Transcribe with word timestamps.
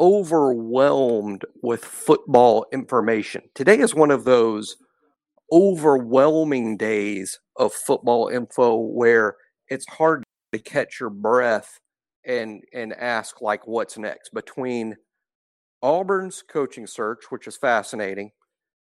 overwhelmed 0.00 1.44
with 1.62 1.84
football 1.84 2.64
information. 2.72 3.42
Today 3.54 3.78
is 3.78 3.94
one 3.94 4.10
of 4.10 4.24
those 4.24 4.76
overwhelming 5.52 6.78
days 6.78 7.38
of 7.56 7.72
football 7.72 8.28
info 8.28 8.76
where 8.76 9.36
it's 9.68 9.86
hard 9.86 10.24
to 10.52 10.58
catch 10.58 10.98
your 10.98 11.10
breath 11.10 11.78
and 12.24 12.62
and 12.72 12.92
ask 12.94 13.40
like 13.40 13.66
what's 13.66 13.98
next 13.98 14.30
between 14.32 14.96
Auburn's 15.82 16.42
coaching 16.42 16.86
search, 16.86 17.30
which 17.30 17.46
is 17.46 17.56
fascinating. 17.56 18.30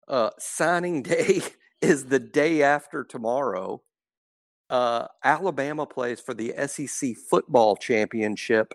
Uh, 0.08 0.30
signing 0.40 1.04
day 1.04 1.42
is 1.82 2.06
the 2.06 2.20
day 2.20 2.64
after 2.64 3.04
tomorrow. 3.04 3.82
Uh, 4.70 5.08
Alabama 5.24 5.86
plays 5.86 6.22
for 6.22 6.34
the 6.34 6.54
SEC 6.68 7.16
football 7.30 7.76
championship 7.76 8.74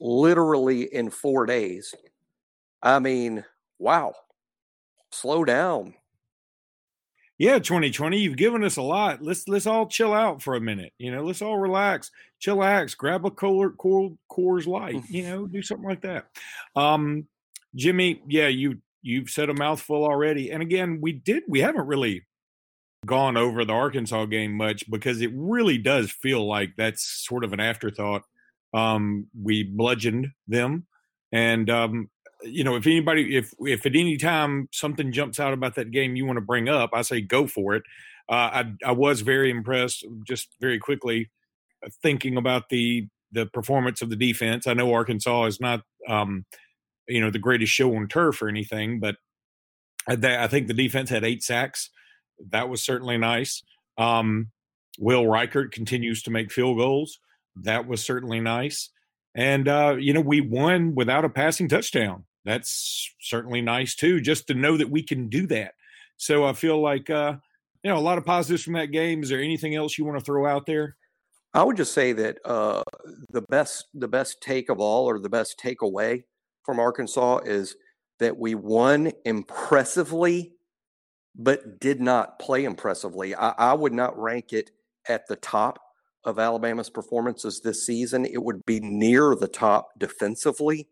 literally 0.00 0.82
in 0.94 1.10
four 1.10 1.46
days. 1.46 1.94
I 2.82 2.98
mean, 2.98 3.44
wow. 3.78 4.14
Slow 5.10 5.44
down. 5.44 5.94
Yeah, 7.36 7.58
2020, 7.58 8.18
you've 8.18 8.36
given 8.36 8.62
us 8.62 8.76
a 8.76 8.82
lot. 8.82 9.20
Let's 9.20 9.48
let's 9.48 9.66
all 9.66 9.88
chill 9.88 10.12
out 10.12 10.40
for 10.40 10.54
a 10.54 10.60
minute. 10.60 10.92
You 10.98 11.10
know, 11.10 11.24
let's 11.24 11.42
all 11.42 11.58
relax, 11.58 12.10
chillax, 12.40 12.96
grab 12.96 13.26
a 13.26 13.30
cold, 13.30 13.76
cold 13.76 14.16
Coors 14.30 14.66
Light. 14.66 15.02
You 15.08 15.24
know, 15.24 15.46
do 15.46 15.60
something 15.60 15.88
like 15.88 16.02
that. 16.02 16.26
Um, 16.76 17.26
Jimmy, 17.74 18.22
yeah, 18.28 18.46
you 18.46 18.78
you've 19.02 19.30
said 19.30 19.50
a 19.50 19.54
mouthful 19.54 20.04
already. 20.04 20.52
And 20.52 20.62
again, 20.62 21.00
we 21.00 21.12
did 21.12 21.42
we 21.48 21.60
haven't 21.60 21.86
really 21.86 22.24
gone 23.04 23.36
over 23.36 23.64
the 23.64 23.72
Arkansas 23.72 24.26
game 24.26 24.52
much 24.52 24.88
because 24.88 25.20
it 25.20 25.30
really 25.34 25.76
does 25.76 26.10
feel 26.10 26.46
like 26.46 26.70
that's 26.76 27.04
sort 27.26 27.44
of 27.44 27.52
an 27.52 27.60
afterthought 27.60 28.22
um, 28.74 29.28
we 29.40 29.62
bludgeoned 29.62 30.28
them, 30.48 30.86
and 31.32 31.70
um, 31.70 32.10
you 32.42 32.64
know 32.64 32.74
if 32.74 32.86
anybody, 32.86 33.36
if 33.36 33.52
if 33.60 33.86
at 33.86 33.94
any 33.94 34.16
time 34.16 34.68
something 34.72 35.12
jumps 35.12 35.38
out 35.38 35.52
about 35.52 35.76
that 35.76 35.92
game 35.92 36.16
you 36.16 36.26
want 36.26 36.36
to 36.38 36.44
bring 36.44 36.68
up, 36.68 36.90
I 36.92 37.02
say 37.02 37.20
go 37.20 37.46
for 37.46 37.74
it. 37.74 37.84
Uh, 38.28 38.32
I 38.32 38.72
I 38.84 38.92
was 38.92 39.20
very 39.20 39.50
impressed, 39.50 40.04
just 40.26 40.48
very 40.60 40.78
quickly, 40.78 41.30
uh, 41.84 41.88
thinking 42.02 42.36
about 42.36 42.68
the 42.68 43.08
the 43.32 43.46
performance 43.46 44.02
of 44.02 44.10
the 44.10 44.16
defense. 44.16 44.66
I 44.66 44.74
know 44.74 44.92
Arkansas 44.92 45.44
is 45.44 45.60
not 45.60 45.82
um, 46.08 46.44
you 47.08 47.20
know 47.20 47.30
the 47.30 47.38
greatest 47.38 47.72
show 47.72 47.94
on 47.94 48.08
turf 48.08 48.42
or 48.42 48.48
anything, 48.48 48.98
but 48.98 49.16
I, 50.08 50.46
think 50.48 50.66
the 50.66 50.74
defense 50.74 51.10
had 51.10 51.24
eight 51.24 51.42
sacks. 51.42 51.90
That 52.50 52.68
was 52.68 52.84
certainly 52.84 53.16
nice. 53.16 53.62
Um, 53.96 54.50
Will 54.98 55.24
Reichard 55.24 55.72
continues 55.72 56.22
to 56.24 56.30
make 56.30 56.52
field 56.52 56.76
goals 56.78 57.20
that 57.62 57.86
was 57.86 58.04
certainly 58.04 58.40
nice. 58.40 58.90
And 59.34 59.68
uh, 59.68 59.96
you 59.98 60.12
know, 60.12 60.20
we 60.20 60.40
won 60.40 60.94
without 60.94 61.24
a 61.24 61.28
passing 61.28 61.68
touchdown. 61.68 62.24
That's 62.44 63.12
certainly 63.20 63.62
nice 63.62 63.94
too, 63.94 64.20
just 64.20 64.46
to 64.48 64.54
know 64.54 64.76
that 64.76 64.90
we 64.90 65.02
can 65.02 65.28
do 65.28 65.46
that. 65.48 65.74
So 66.16 66.44
I 66.44 66.52
feel 66.52 66.80
like 66.80 67.10
uh, 67.10 67.34
you 67.82 67.90
know 67.90 67.96
a 67.96 68.00
lot 68.00 68.18
of 68.18 68.24
positives 68.24 68.62
from 68.62 68.74
that 68.74 68.92
game. 68.92 69.22
Is 69.22 69.28
there 69.28 69.40
anything 69.40 69.74
else 69.74 69.98
you 69.98 70.04
want 70.04 70.18
to 70.18 70.24
throw 70.24 70.46
out 70.46 70.66
there? 70.66 70.96
I 71.52 71.62
would 71.62 71.76
just 71.76 71.94
say 71.94 72.12
that 72.12 72.38
uh, 72.44 72.82
the 73.30 73.42
best 73.42 73.86
the 73.94 74.08
best 74.08 74.40
take 74.40 74.68
of 74.68 74.78
all, 74.78 75.06
or 75.06 75.18
the 75.18 75.28
best 75.28 75.58
takeaway 75.58 76.24
from 76.64 76.78
Arkansas, 76.78 77.38
is 77.44 77.76
that 78.20 78.38
we 78.38 78.54
won 78.54 79.12
impressively, 79.24 80.52
but 81.34 81.80
did 81.80 82.00
not 82.00 82.38
play 82.38 82.64
impressively. 82.64 83.34
I, 83.34 83.50
I 83.50 83.72
would 83.74 83.92
not 83.92 84.18
rank 84.18 84.52
it 84.52 84.70
at 85.08 85.26
the 85.26 85.36
top 85.36 85.78
of 86.24 86.38
Alabama's 86.38 86.90
performances 86.90 87.60
this 87.60 87.84
season, 87.84 88.24
it 88.24 88.42
would 88.42 88.64
be 88.64 88.80
near 88.80 89.34
the 89.34 89.48
top 89.48 89.88
defensively. 89.98 90.88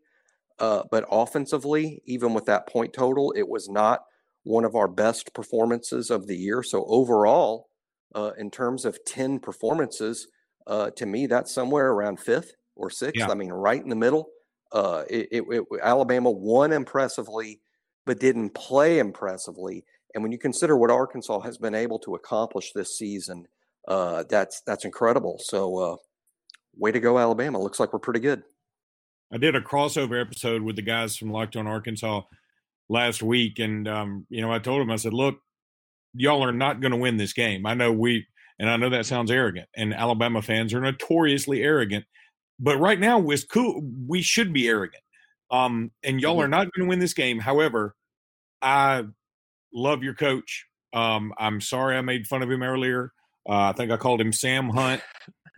Uh, 0.59 0.83
but 0.91 1.05
offensively, 1.09 2.01
even 2.05 2.33
with 2.33 2.45
that 2.45 2.67
point 2.67 2.93
total, 2.93 3.33
it 3.35 3.47
was 3.47 3.67
not 3.67 4.05
one 4.43 4.65
of 4.65 4.75
our 4.75 4.87
best 4.87 5.33
performances 5.33 6.11
of 6.11 6.27
the 6.27 6.35
year. 6.35 6.61
So 6.61 6.85
overall, 6.85 7.69
uh, 8.13 8.31
in 8.37 8.51
terms 8.51 8.85
of 8.85 9.03
10 9.05 9.39
performances, 9.39 10.27
uh, 10.67 10.91
to 10.91 11.05
me, 11.05 11.25
that's 11.27 11.53
somewhere 11.53 11.91
around 11.91 12.19
fifth 12.19 12.53
or 12.75 12.89
sixth. 12.89 13.19
Yeah. 13.19 13.29
I 13.29 13.33
mean, 13.33 13.51
right 13.51 13.81
in 13.81 13.89
the 13.89 13.95
middle. 13.95 14.29
Uh, 14.71 15.03
it, 15.09 15.27
it, 15.31 15.43
it, 15.49 15.63
Alabama 15.81 16.31
won 16.31 16.71
impressively, 16.71 17.59
but 18.05 18.19
didn't 18.19 18.51
play 18.51 18.99
impressively. 18.99 19.85
And 20.13 20.23
when 20.23 20.31
you 20.31 20.37
consider 20.37 20.77
what 20.77 20.91
Arkansas 20.91 21.39
has 21.41 21.57
been 21.57 21.75
able 21.75 21.99
to 21.99 22.15
accomplish 22.15 22.71
this 22.73 22.97
season, 22.97 23.47
uh, 23.87 24.23
that's 24.29 24.61
that's 24.65 24.85
incredible. 24.85 25.39
So, 25.39 25.77
uh, 25.77 25.95
way 26.77 26.91
to 26.91 26.99
go, 26.99 27.19
Alabama! 27.19 27.59
Looks 27.59 27.79
like 27.79 27.93
we're 27.93 27.99
pretty 27.99 28.19
good. 28.19 28.43
I 29.31 29.37
did 29.37 29.55
a 29.55 29.61
crossover 29.61 30.21
episode 30.21 30.61
with 30.61 30.75
the 30.75 30.81
guys 30.81 31.17
from 31.17 31.31
Locked 31.31 31.55
On 31.55 31.67
Arkansas 31.67 32.21
last 32.89 33.23
week, 33.23 33.59
and 33.59 33.87
um, 33.87 34.25
you 34.29 34.41
know, 34.41 34.51
I 34.51 34.59
told 34.59 34.81
them, 34.81 34.91
I 34.91 34.95
said, 34.95 35.13
"Look, 35.13 35.39
y'all 36.13 36.43
are 36.43 36.53
not 36.53 36.81
going 36.81 36.91
to 36.91 36.97
win 36.97 37.17
this 37.17 37.33
game. 37.33 37.65
I 37.65 37.73
know 37.73 37.91
we, 37.91 38.27
and 38.59 38.69
I 38.69 38.77
know 38.77 38.89
that 38.89 39.05
sounds 39.05 39.31
arrogant, 39.31 39.67
and 39.75 39.93
Alabama 39.93 40.41
fans 40.41 40.73
are 40.73 40.81
notoriously 40.81 41.63
arrogant, 41.63 42.05
but 42.59 42.77
right 42.77 42.99
now, 42.99 43.29
it's 43.29 43.43
cool. 43.43 43.81
We 44.07 44.21
should 44.21 44.53
be 44.53 44.67
arrogant, 44.67 45.03
um, 45.51 45.91
and 46.03 46.21
y'all 46.21 46.33
mm-hmm. 46.33 46.45
are 46.45 46.47
not 46.47 46.71
going 46.71 46.85
to 46.85 46.89
win 46.89 46.99
this 46.99 47.13
game. 47.13 47.39
However, 47.39 47.95
I 48.61 49.03
love 49.73 50.03
your 50.03 50.13
coach. 50.13 50.67
Um, 50.93 51.33
I'm 51.37 51.59
sorry 51.59 51.97
I 51.97 52.01
made 52.01 52.27
fun 52.27 52.43
of 52.43 52.51
him 52.51 52.63
earlier. 52.63 53.11
Uh, 53.47 53.69
I 53.69 53.73
think 53.73 53.91
I 53.91 53.97
called 53.97 54.21
him 54.21 54.33
Sam 54.33 54.69
Hunt. 54.69 55.01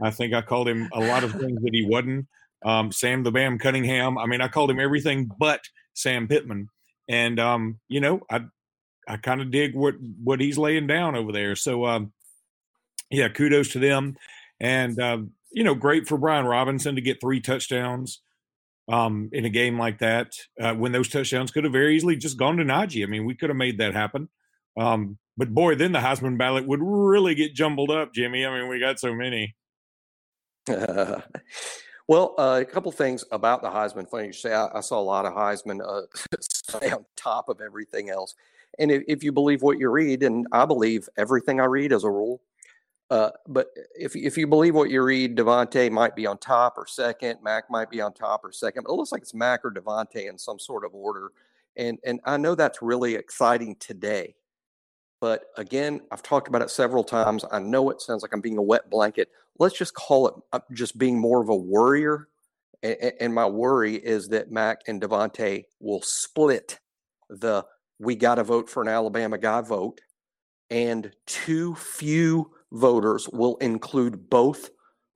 I 0.01 0.11
think 0.11 0.33
I 0.33 0.41
called 0.41 0.67
him 0.67 0.89
a 0.93 0.99
lot 0.99 1.23
of 1.23 1.31
things 1.39 1.61
that 1.61 1.73
he 1.73 1.85
wasn't. 1.85 2.27
Um, 2.63 2.91
Sam 2.91 3.23
the 3.23 3.31
Bam 3.31 3.59
Cunningham. 3.59 4.17
I 4.17 4.25
mean, 4.25 4.41
I 4.41 4.47
called 4.47 4.71
him 4.71 4.79
everything 4.79 5.29
but 5.37 5.61
Sam 5.93 6.27
Pittman. 6.27 6.69
And 7.07 7.39
um, 7.39 7.79
you 7.87 7.99
know, 7.99 8.21
I 8.29 8.41
I 9.07 9.17
kind 9.17 9.41
of 9.41 9.51
dig 9.51 9.75
what 9.75 9.95
what 10.23 10.39
he's 10.39 10.57
laying 10.57 10.87
down 10.87 11.15
over 11.15 11.31
there. 11.31 11.55
So 11.55 11.85
um, 11.85 12.13
yeah, 13.09 13.29
kudos 13.29 13.69
to 13.73 13.79
them. 13.79 14.15
And 14.59 14.99
um, 14.99 15.31
you 15.51 15.63
know, 15.63 15.75
great 15.75 16.07
for 16.07 16.17
Brian 16.17 16.45
Robinson 16.45 16.95
to 16.95 17.01
get 17.01 17.21
three 17.21 17.39
touchdowns 17.39 18.21
um, 18.91 19.29
in 19.31 19.45
a 19.45 19.49
game 19.49 19.77
like 19.77 19.99
that. 19.99 20.33
Uh, 20.59 20.73
when 20.73 20.91
those 20.91 21.09
touchdowns 21.09 21.51
could 21.51 21.63
have 21.63 21.73
very 21.73 21.95
easily 21.95 22.15
just 22.15 22.37
gone 22.37 22.57
to 22.57 22.63
Najee. 22.63 23.03
I 23.03 23.07
mean, 23.07 23.25
we 23.25 23.35
could 23.35 23.49
have 23.49 23.57
made 23.57 23.77
that 23.77 23.93
happen. 23.93 24.29
Um, 24.77 25.17
but 25.37 25.53
boy, 25.53 25.75
then 25.75 25.91
the 25.91 25.99
Heisman 25.99 26.37
ballot 26.37 26.67
would 26.67 26.79
really 26.81 27.35
get 27.35 27.53
jumbled 27.53 27.91
up, 27.91 28.13
Jimmy. 28.13 28.45
I 28.45 28.57
mean, 28.57 28.69
we 28.69 28.79
got 28.79 28.99
so 28.99 29.13
many. 29.13 29.55
Uh, 30.69 31.21
well, 32.07 32.35
uh, 32.37 32.59
a 32.61 32.65
couple 32.65 32.91
things 32.91 33.25
about 33.31 33.61
the 33.61 33.69
Heisman. 33.69 34.09
Funny 34.09 34.27
you 34.27 34.33
say, 34.33 34.53
I, 34.53 34.69
I 34.75 34.81
saw 34.81 34.99
a 34.99 35.01
lot 35.01 35.25
of 35.25 35.33
Heisman 35.33 35.81
uh, 35.81 36.85
on 36.95 37.05
top 37.15 37.49
of 37.49 37.61
everything 37.61 38.09
else. 38.09 38.35
And 38.79 38.91
if, 38.91 39.03
if, 39.07 39.23
you 39.23 39.31
believe 39.31 39.61
what 39.61 39.79
you 39.79 39.89
read, 39.89 40.23
and 40.23 40.47
I 40.51 40.65
believe 40.65 41.07
everything 41.17 41.61
I 41.61 41.65
read 41.65 41.93
as 41.93 42.03
a 42.03 42.09
rule, 42.09 42.41
uh, 43.09 43.29
but 43.47 43.67
if 43.97 44.15
if 44.15 44.37
you 44.37 44.47
believe 44.47 44.73
what 44.73 44.89
you 44.89 45.01
read, 45.03 45.37
DeVonta 45.37 45.91
might 45.91 46.15
be 46.15 46.25
on 46.25 46.37
top 46.39 46.77
or 46.77 46.87
second. 46.87 47.37
Mac 47.43 47.69
might 47.69 47.89
be 47.89 48.01
on 48.01 48.13
top 48.13 48.43
or 48.43 48.51
second. 48.51 48.83
But 48.83 48.93
it 48.93 48.95
looks 48.95 49.11
like 49.11 49.21
it's 49.21 49.33
Mac 49.33 49.63
or 49.63 49.71
DeVonta 49.71 50.27
in 50.27 50.37
some 50.37 50.59
sort 50.59 50.83
of 50.83 50.95
order. 50.95 51.31
And 51.77 51.99
and 52.03 52.19
I 52.25 52.37
know 52.37 52.55
that's 52.55 52.81
really 52.81 53.15
exciting 53.15 53.75
today 53.79 54.35
but 55.21 55.45
again, 55.57 56.01
I've 56.11 56.23
talked 56.23 56.47
about 56.47 56.61
it 56.61 56.69
several 56.69 57.03
times. 57.03 57.45
I 57.51 57.59
know 57.59 57.89
it 57.89 58.01
sounds 58.01 58.21
like 58.21 58.33
I'm 58.33 58.41
being 58.41 58.57
a 58.57 58.63
wet 58.63 58.89
blanket. 58.89 59.29
Let's 59.57 59.77
just 59.77 59.93
call 59.93 60.27
it 60.27 60.35
uh, 60.51 60.59
just 60.73 60.97
being 60.97 61.19
more 61.19 61.41
of 61.41 61.49
a 61.49 61.55
worrier. 61.55 62.27
And 62.83 63.33
my 63.33 63.47
worry 63.47 63.95
is 63.95 64.27
that 64.27 64.51
Mac 64.51 64.81
and 64.87 65.01
DeVonta 65.01 65.63
will 65.79 66.01
split 66.03 66.79
the 67.29 67.65
we 67.97 68.15
got 68.15 68.35
to 68.35 68.43
vote 68.43 68.69
for 68.69 68.83
an 68.83 68.89
Alabama 68.89 69.37
guy 69.37 69.61
vote, 69.61 70.01
and 70.69 71.11
too 71.25 71.73
few 71.75 72.51
voters 72.71 73.27
will 73.29 73.55
include 73.57 74.29
both 74.29 74.69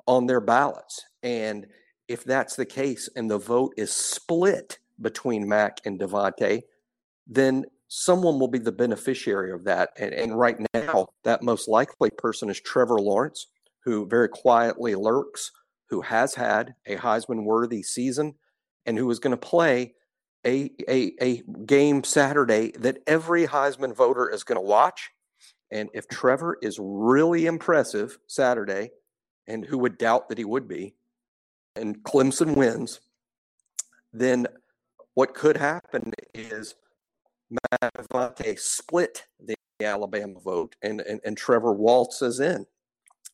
on 0.07 0.25
their 0.25 0.41
ballots. 0.41 1.05
And 1.21 1.67
if 2.07 2.23
that's 2.23 2.55
the 2.55 2.65
case 2.65 3.09
and 3.15 3.29
the 3.29 3.37
vote 3.37 3.73
is 3.77 3.91
split 3.91 4.79
between 5.01 5.47
Mac 5.47 5.79
and 5.85 5.99
DeVonta, 5.99 6.61
then 7.27 7.65
someone 7.89 8.39
will 8.39 8.47
be 8.47 8.59
the 8.59 8.71
beneficiary 8.71 9.51
of 9.51 9.65
that. 9.65 9.89
And, 9.97 10.13
and 10.13 10.39
right 10.39 10.57
now, 10.73 11.07
that 11.23 11.43
most 11.43 11.67
likely 11.67 12.11
person 12.11 12.49
is 12.49 12.61
Trevor 12.61 13.01
Lawrence, 13.01 13.47
who 13.83 14.07
very 14.07 14.29
quietly 14.29 14.95
lurks, 14.95 15.51
who 15.89 16.01
has 16.01 16.35
had 16.35 16.75
a 16.85 16.95
Heisman 16.95 17.43
worthy 17.43 17.83
season, 17.83 18.35
and 18.85 18.97
who 18.97 19.09
is 19.09 19.19
going 19.19 19.31
to 19.31 19.37
play 19.37 19.95
a, 20.45 20.71
a, 20.87 21.11
a 21.19 21.43
game 21.65 22.03
Saturday 22.03 22.71
that 22.79 22.99
every 23.07 23.45
Heisman 23.45 23.93
voter 23.93 24.29
is 24.29 24.43
going 24.43 24.57
to 24.57 24.61
watch. 24.61 25.09
And 25.71 25.89
if 25.93 26.07
Trevor 26.07 26.57
is 26.61 26.79
really 26.79 27.47
impressive 27.47 28.17
Saturday, 28.27 28.91
and 29.47 29.65
who 29.65 29.79
would 29.79 29.97
doubt 29.97 30.29
that 30.29 30.37
he 30.37 30.45
would 30.45 30.67
be, 30.67 30.93
and 31.75 32.03
Clemson 32.03 32.55
wins, 32.55 32.99
then 34.13 34.45
what 35.15 35.33
could 35.33 35.57
happen 35.57 36.13
is 36.35 36.75
Mac 37.51 37.93
DeVonta 37.93 38.59
split 38.59 39.25
the 39.39 39.55
Alabama 39.81 40.39
vote 40.39 40.75
and, 40.81 41.01
and, 41.01 41.19
and 41.25 41.37
Trevor 41.37 41.73
waltzes 41.73 42.39
in. 42.39 42.65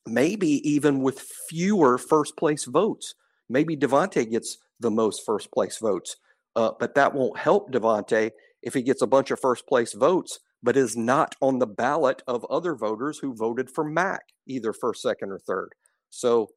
Maybe 0.08 0.68
even 0.70 1.02
with 1.02 1.20
fewer 1.50 1.98
first 1.98 2.38
place 2.38 2.66
votes. 2.66 3.16
Maybe 3.50 3.76
DeVonta 3.76 4.30
gets 4.30 4.58
the 4.80 4.92
most 4.92 5.26
first 5.26 5.52
place 5.52 5.78
votes. 5.78 6.18
Uh, 6.56 6.72
but 6.80 6.96
that 6.96 7.14
won't 7.14 7.38
help 7.38 7.72
DeVonta 7.72 8.32
if 8.62 8.74
he 8.74 8.82
gets 8.82 9.02
a 9.02 9.08
bunch 9.08 9.32
of 9.32 9.40
first 9.40 9.68
place 9.68 9.94
votes, 9.94 10.40
but 10.64 10.78
is 10.78 10.96
not 10.96 11.36
on 11.42 11.60
the 11.60 11.68
ballot 11.68 12.24
of 12.28 12.46
other 12.46 12.76
voters 12.76 13.20
who 13.20 13.36
voted 13.36 13.70
for 13.70 13.84
Mac, 13.84 14.22
either 14.48 14.74
first, 14.74 15.02
second, 15.02 15.32
or 15.32 15.40
third. 15.40 15.74
So 16.10 16.50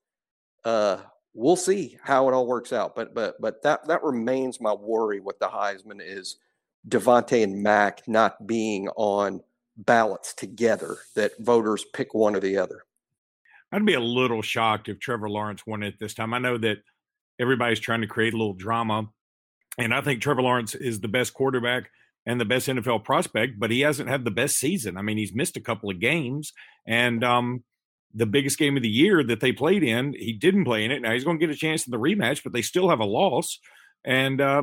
uh, 0.65 0.99
we'll 1.35 1.57
see 1.57 1.99
how 2.03 2.29
it 2.29 2.33
all 2.33 2.47
works 2.47 2.73
out. 2.73 2.95
But 2.95 3.15
but 3.15 3.41
but 3.41 3.63
that 3.63 3.87
that 3.89 4.03
remains 4.05 4.61
my 4.61 4.73
worry 4.73 5.21
with 5.21 5.39
the 5.41 5.49
Heisman 5.49 6.01
is 6.01 6.37
DeVonta 6.87 7.43
and 7.43 7.63
Mac 7.63 8.07
not 8.07 8.47
being 8.47 8.89
on 8.91 9.41
ballots 9.77 10.35
together. 10.35 10.99
That 11.15 11.33
voters 11.39 11.85
pick 11.93 12.15
one 12.15 12.35
or 12.35 12.41
the 12.41 12.59
other. 12.59 12.85
I'd 13.71 13.87
be 13.87 13.95
a 13.95 14.01
little 14.01 14.43
shocked 14.43 14.89
if 14.89 14.99
Trevor 14.99 15.29
Lawrence 15.29 15.67
won 15.67 15.83
it 15.83 15.99
this 15.99 16.15
time. 16.15 16.33
I 16.33 16.39
know 16.39 16.59
that 16.59 16.79
everybody's 17.39 17.81
trying 17.81 18.01
to 18.01 18.07
create 18.07 18.35
a 18.35 18.37
little 18.37 18.55
drama, 18.55 19.09
and 19.77 19.95
I 19.95 20.01
think 20.01 20.23
Trevor 20.23 20.43
Lawrence 20.43 20.75
is 20.75 21.01
the 21.01 21.09
best 21.09 21.35
quarterback 21.35 21.91
and 22.27 22.41
the 22.41 22.45
best 22.45 22.69
NFL 22.69 23.05
prospect, 23.05 23.59
but 23.59 23.71
he 23.71 23.81
hasn't 23.81 24.09
had 24.09 24.25
the 24.25 24.31
best 24.31 24.59
season. 24.59 24.97
I 24.97 25.03
mean, 25.03 25.17
he's 25.17 25.35
missed 25.35 25.57
a 25.57 25.63
couple 25.63 25.91
of 25.91 26.01
games, 26.01 26.53
and 26.87 27.23
um, 27.23 27.63
the 28.15 28.27
biggest 28.27 28.59
game 28.59 28.77
of 28.77 28.83
the 28.83 28.89
year 28.89 29.23
that 29.23 29.41
they 29.41 29.53
played 29.53 29.83
in, 29.83 30.15
he 30.15 30.33
didn't 30.33 30.65
play 30.65 30.85
in 30.85 30.91
it. 30.91 31.03
Now 31.03 31.13
he's 31.13 31.25
going 31.25 31.39
to 31.39 31.47
get 31.47 31.55
a 31.55 31.59
chance 31.59 31.87
in 31.87 31.91
the 31.91 31.99
rematch, 31.99 32.43
but 32.43 32.53
they 32.53 32.63
still 32.63 32.89
have 32.89 33.01
a 33.01 33.05
loss. 33.05 33.61
And 34.05 34.41
uh, 34.41 34.63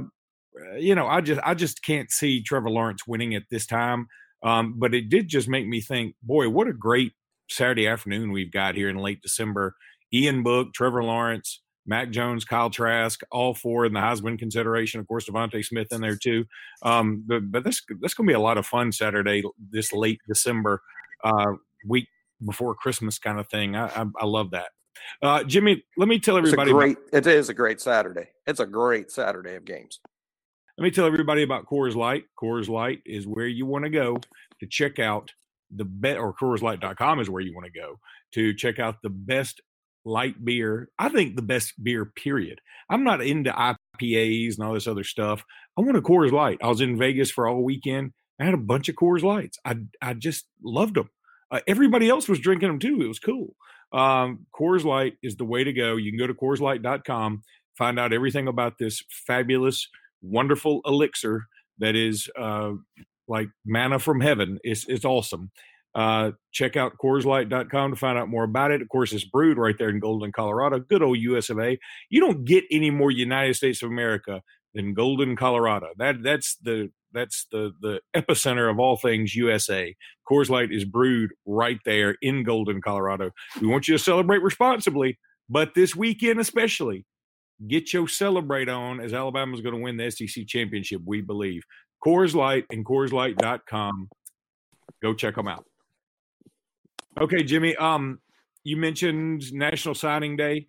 you 0.77 0.95
know, 0.95 1.07
I 1.07 1.21
just 1.21 1.41
I 1.43 1.53
just 1.53 1.83
can't 1.83 2.11
see 2.11 2.41
Trevor 2.41 2.69
Lawrence 2.69 3.07
winning 3.07 3.35
at 3.35 3.43
this 3.49 3.65
time. 3.65 4.07
Um, 4.43 4.75
but 4.77 4.93
it 4.93 5.09
did 5.09 5.27
just 5.27 5.47
make 5.47 5.67
me 5.67 5.81
think, 5.81 6.15
boy, 6.21 6.49
what 6.49 6.67
a 6.67 6.73
great 6.73 7.13
Saturday 7.49 7.87
afternoon 7.87 8.31
we've 8.31 8.51
got 8.51 8.75
here 8.75 8.89
in 8.89 8.97
late 8.97 9.21
December. 9.21 9.75
Ian 10.13 10.43
Book, 10.43 10.73
Trevor 10.73 11.03
Lawrence, 11.03 11.61
Mac 11.87 12.11
Jones, 12.11 12.45
Kyle 12.45 12.69
Trask, 12.69 13.21
all 13.31 13.53
four 13.55 13.85
in 13.85 13.93
the 13.93 13.99
Heisman 13.99 14.37
consideration. 14.37 14.99
Of 14.99 15.07
course, 15.07 15.27
DeVonta 15.27 15.63
Smith 15.65 15.87
in 15.91 16.01
there 16.01 16.15
too. 16.15 16.45
Um, 16.83 17.23
but, 17.25 17.51
but 17.51 17.63
this 17.63 17.81
this 18.01 18.13
going 18.13 18.27
to 18.27 18.31
be 18.31 18.35
a 18.35 18.39
lot 18.39 18.57
of 18.57 18.65
fun 18.65 18.91
Saturday, 18.91 19.43
this 19.71 19.91
late 19.91 20.19
December 20.27 20.81
uh, 21.23 21.53
week 21.87 22.07
before 22.45 22.75
Christmas 22.75 23.17
kind 23.17 23.39
of 23.39 23.47
thing. 23.49 23.75
I, 23.75 23.87
I, 23.87 24.05
I 24.21 24.25
love 24.25 24.51
that. 24.51 24.69
Uh, 25.21 25.43
Jimmy, 25.43 25.83
let 25.97 26.07
me 26.07 26.19
tell 26.19 26.37
everybody. 26.37 26.71
It's 26.71 26.77
great. 26.77 26.97
About, 26.97 27.17
it 27.17 27.27
is 27.27 27.49
a 27.49 27.53
great 27.53 27.81
Saturday. 27.81 28.29
It's 28.45 28.59
a 28.59 28.65
great 28.65 29.11
Saturday 29.11 29.55
of 29.55 29.65
games. 29.65 29.99
Let 30.77 30.83
me 30.83 30.91
tell 30.91 31.05
everybody 31.05 31.41
about 31.41 31.67
Coors 31.67 31.95
Light. 31.95 32.25
Coors 32.37 32.67
Light 32.67 32.99
is 33.05 33.25
where 33.25 33.47
you 33.47 33.65
want 33.65 33.85
to 33.85 33.89
go 33.89 34.17
to 34.59 34.67
check 34.67 34.99
out 34.99 35.31
the 35.71 35.85
bet, 35.85 36.17
or 36.17 36.33
CoorsLight.com 36.33 37.19
is 37.21 37.29
where 37.29 37.41
you 37.41 37.53
want 37.53 37.65
to 37.65 37.79
go 37.79 37.99
to 38.33 38.53
check 38.53 38.77
out 38.77 39.01
the 39.01 39.09
best 39.09 39.61
light 40.03 40.43
beer. 40.43 40.89
I 40.99 41.07
think 41.07 41.35
the 41.35 41.41
best 41.41 41.81
beer, 41.81 42.05
period. 42.05 42.59
I'm 42.89 43.05
not 43.05 43.21
into 43.21 43.51
IPAs 43.51 44.55
and 44.55 44.67
all 44.67 44.73
this 44.73 44.87
other 44.87 45.05
stuff. 45.05 45.45
I 45.77 45.81
want 45.81 45.97
a 45.97 46.01
Coors 46.01 46.33
Light. 46.33 46.59
I 46.61 46.67
was 46.67 46.81
in 46.81 46.97
Vegas 46.97 47.31
for 47.31 47.47
all 47.47 47.63
weekend. 47.63 48.11
I 48.39 48.43
had 48.43 48.53
a 48.53 48.57
bunch 48.57 48.89
of 48.89 48.95
Coors 48.95 49.23
Lights. 49.23 49.57
I 49.63 49.77
I 50.01 50.13
just 50.13 50.45
loved 50.61 50.95
them. 50.95 51.09
Uh, 51.51 51.61
everybody 51.67 52.09
else 52.09 52.27
was 52.27 52.39
drinking 52.39 52.67
them 52.67 52.79
too. 52.79 53.01
It 53.01 53.07
was 53.07 53.19
cool. 53.19 53.55
Um, 53.93 54.45
Coors 54.53 54.83
Light 54.83 55.13
is 55.23 55.37
the 55.37 55.45
way 55.45 55.63
to 55.63 55.71
go. 55.71 55.95
You 55.95 56.11
can 56.11 56.19
go 56.19 56.27
to 56.27 56.33
CoorsLight.com, 56.33 57.43
find 57.77 57.97
out 57.97 58.11
everything 58.11 58.49
about 58.49 58.77
this 58.77 59.01
fabulous, 59.25 59.87
wonderful 60.25 60.81
elixir 60.85 61.45
that 61.79 61.95
is 61.95 62.29
uh, 62.39 62.71
like 63.27 63.47
manna 63.65 63.99
from 63.99 64.21
heaven. 64.21 64.59
It's, 64.63 64.87
it's 64.87 65.05
awesome. 65.05 65.51
Uh, 65.95 66.31
check 66.51 66.75
out 66.75 66.97
CoorsLight.com 67.01 67.91
to 67.91 67.95
find 67.95 68.17
out 68.17 68.27
more 68.27 68.43
about 68.43 68.71
it. 68.71 68.81
Of 68.81 68.89
course, 68.89 69.13
it's 69.13 69.23
brewed 69.23 69.57
right 69.57 69.75
there 69.77 69.89
in 69.89 69.99
Golden, 69.99 70.33
Colorado. 70.33 70.79
Good 70.79 71.01
old 71.01 71.17
US 71.19 71.49
of 71.49 71.57
A. 71.59 71.79
You 72.09 72.19
don't 72.19 72.43
get 72.43 72.65
any 72.69 72.89
more 72.89 73.11
United 73.11 73.55
States 73.55 73.81
of 73.81 73.89
America 73.89 74.41
than 74.73 74.93
Golden, 74.93 75.37
Colorado. 75.37 75.87
That 75.97 76.21
that's 76.21 76.57
the 76.61 76.91
that's 77.13 77.47
the 77.49 77.71
the 77.81 78.01
epicenter 78.15 78.69
of 78.69 78.77
all 78.77 78.97
things 78.97 79.35
USA. 79.35 79.95
Coors 80.29 80.49
Light 80.49 80.71
is 80.71 80.83
brewed 80.83 81.31
right 81.45 81.79
there 81.85 82.17
in 82.21 82.43
Golden, 82.43 82.81
Colorado. 82.81 83.31
We 83.61 83.67
want 83.67 83.87
you 83.87 83.97
to 83.97 84.03
celebrate 84.03 84.41
responsibly, 84.41 85.17
but 85.49 85.75
this 85.75 85.95
weekend 85.95 86.41
especially, 86.41 87.05
get 87.67 87.93
your 87.93 88.07
celebrate 88.07 88.69
on 88.69 88.99
as 88.99 89.13
Alabama's 89.13 89.61
going 89.61 89.75
to 89.75 89.81
win 89.81 89.97
the 89.97 90.09
SEC 90.09 90.45
championship. 90.47 91.01
We 91.05 91.21
believe 91.21 91.63
Coors 92.05 92.35
Light 92.35 92.65
and 92.69 92.85
CoorsLight.com. 92.85 94.09
Go 95.01 95.13
check 95.13 95.35
them 95.35 95.47
out. 95.47 95.65
Okay, 97.19 97.43
Jimmy. 97.43 97.75
Um, 97.75 98.19
you 98.63 98.77
mentioned 98.77 99.53
National 99.53 99.95
Signing 99.95 100.35
Day. 100.35 100.67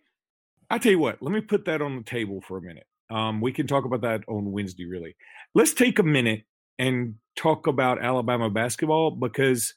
I 0.70 0.78
tell 0.78 0.92
you 0.92 0.98
what, 0.98 1.22
let 1.22 1.32
me 1.32 1.40
put 1.40 1.64
that 1.66 1.82
on 1.82 1.96
the 1.96 2.02
table 2.02 2.40
for 2.46 2.58
a 2.58 2.62
minute. 2.62 2.86
Um, 3.10 3.40
we 3.40 3.52
can 3.52 3.66
talk 3.66 3.84
about 3.84 4.02
that 4.02 4.22
on 4.28 4.50
Wednesday, 4.50 4.84
really. 4.84 5.16
Let's 5.54 5.74
take 5.74 5.98
a 5.98 6.02
minute 6.02 6.42
and 6.78 7.14
talk 7.36 7.66
about 7.66 8.02
Alabama 8.02 8.50
basketball 8.50 9.12
because, 9.12 9.74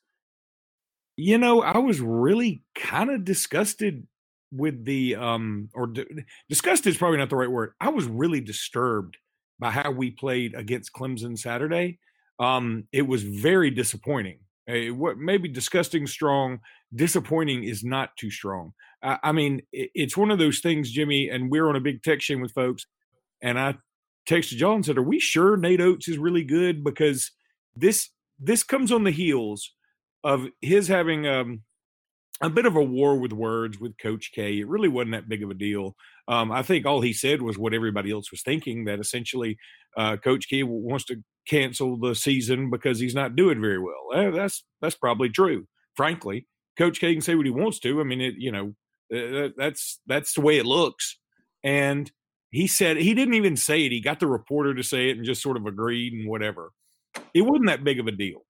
you 1.16 1.38
know, 1.38 1.62
I 1.62 1.78
was 1.78 2.02
really 2.02 2.64
kind 2.76 3.12
of 3.12 3.24
disgusted 3.24 4.08
with 4.52 4.86
the, 4.86 5.16
um, 5.16 5.70
or 5.74 5.88
d- 5.88 6.06
disgusted 6.48 6.92
is 6.92 6.98
probably 6.98 7.18
not 7.18 7.30
the 7.30 7.36
right 7.36 7.52
word. 7.52 7.74
I 7.80 7.90
was 7.90 8.06
really 8.06 8.42
disturbed 8.42 9.18
by 9.60 9.72
how 9.72 9.92
we 9.92 10.12
played 10.12 10.56
against 10.56 10.94
Clemson 10.94 11.38
Saturday. 11.38 12.00
Um, 12.40 12.86
it 12.92 13.08
was 13.08 13.24
very 13.24 13.70
disappointing. 13.70 14.40
Uh, 14.70 14.94
what 14.94 15.18
maybe 15.18 15.50
disgusting 15.50 16.08
strong, 16.08 16.60
disappointing 16.96 17.64
is 17.64 17.84
not 17.84 18.16
too 18.18 18.32
strong. 18.32 18.74
I, 19.04 19.18
I 19.24 19.32
mean, 19.32 19.62
it, 19.72 19.90
it's 19.94 20.18
one 20.18 20.32
of 20.32 20.40
those 20.40 20.60
things, 20.60 20.92
Jimmy, 20.92 21.30
and 21.30 21.52
we're 21.52 21.68
on 21.68 21.76
a 21.76 21.82
big 21.82 22.04
tech 22.04 22.20
chain 22.20 22.42
with 22.42 22.54
folks 22.54 22.86
and 23.42 23.60
I 23.60 23.76
texted 24.28 24.58
John 24.58 24.76
and 24.76 24.86
said, 24.86 24.98
"Are 24.98 25.04
we 25.04 25.20
sure 25.20 25.58
Nate 25.58 25.82
Oats 25.82 26.08
is 26.08 26.18
really 26.18 26.44
good?" 26.44 26.84
Because 26.84 27.32
this 27.76 28.10
this 28.40 28.64
comes 28.64 28.92
on 28.92 29.04
the 29.04 29.12
heels 29.12 29.74
of 30.24 30.48
his 30.62 30.88
having 30.88 31.28
um, 31.28 31.62
a 32.42 32.50
bit 32.50 32.66
of 32.66 32.76
a 32.76 32.84
war 32.84 33.18
with 33.18 33.34
words 33.34 33.80
with 33.80 33.98
Coach 33.98 34.32
K. 34.34 34.60
It 34.60 34.68
really 34.68 34.88
wasn't 34.88 35.12
that 35.12 35.28
big 35.28 35.44
of 35.44 35.50
a 35.50 35.56
deal. 35.56 35.96
Um, 36.28 36.52
I 36.52 36.62
think 36.62 36.86
all 36.86 37.02
he 37.02 37.14
said 37.14 37.42
was 37.42 37.58
what 37.58 37.74
everybody 37.74 38.12
else 38.12 38.32
was 38.32 38.42
thinking 38.42 38.86
that 38.86 39.00
essentially 39.00 39.58
uh, 39.98 40.18
Coach 40.18 40.48
K 40.50 40.64
wants 40.64 41.06
to 41.06 41.18
cancel 41.48 41.98
the 41.98 42.16
season 42.16 42.70
because 42.70 43.00
he's 43.00 43.16
not 43.16 43.36
doing 43.36 43.60
very 43.60 43.80
well. 43.80 44.32
That's 44.32 44.64
that's 44.82 44.96
probably 44.96 45.30
true. 45.30 45.66
Frankly, 45.96 46.48
Coach 46.78 47.00
K 47.00 47.14
can 47.14 47.22
say 47.22 47.36
what 47.36 47.46
he 47.46 47.52
wants 47.52 47.80
to. 47.80 48.00
I 48.00 48.04
mean, 48.04 48.22
it 48.22 48.36
you 48.38 48.52
know 48.52 48.74
uh, 49.14 49.50
that's 49.58 50.00
that's 50.08 50.34
the 50.34 50.42
way 50.42 50.58
it 50.58 50.66
looks. 50.66 51.18
And 51.64 52.10
he 52.52 52.68
said 52.68 52.98
he 52.98 53.14
didn't 53.14 53.34
even 53.34 53.58
say 53.58 53.86
it. 53.86 53.92
He 53.92 54.02
got 54.02 54.20
the 54.20 54.28
reporter 54.28 54.74
to 54.74 54.84
say 54.84 55.10
it 55.10 55.18
and 55.18 55.26
just 55.26 55.42
sort 55.42 55.58
of 55.58 55.66
agreed 55.66 56.14
and 56.14 56.30
whatever. 56.30 56.72
It 57.34 57.42
wasn't 57.42 57.68
that 57.68 57.84
big 57.84 58.00
of 58.00 58.08
a 58.08 58.12
deal. 58.12 58.46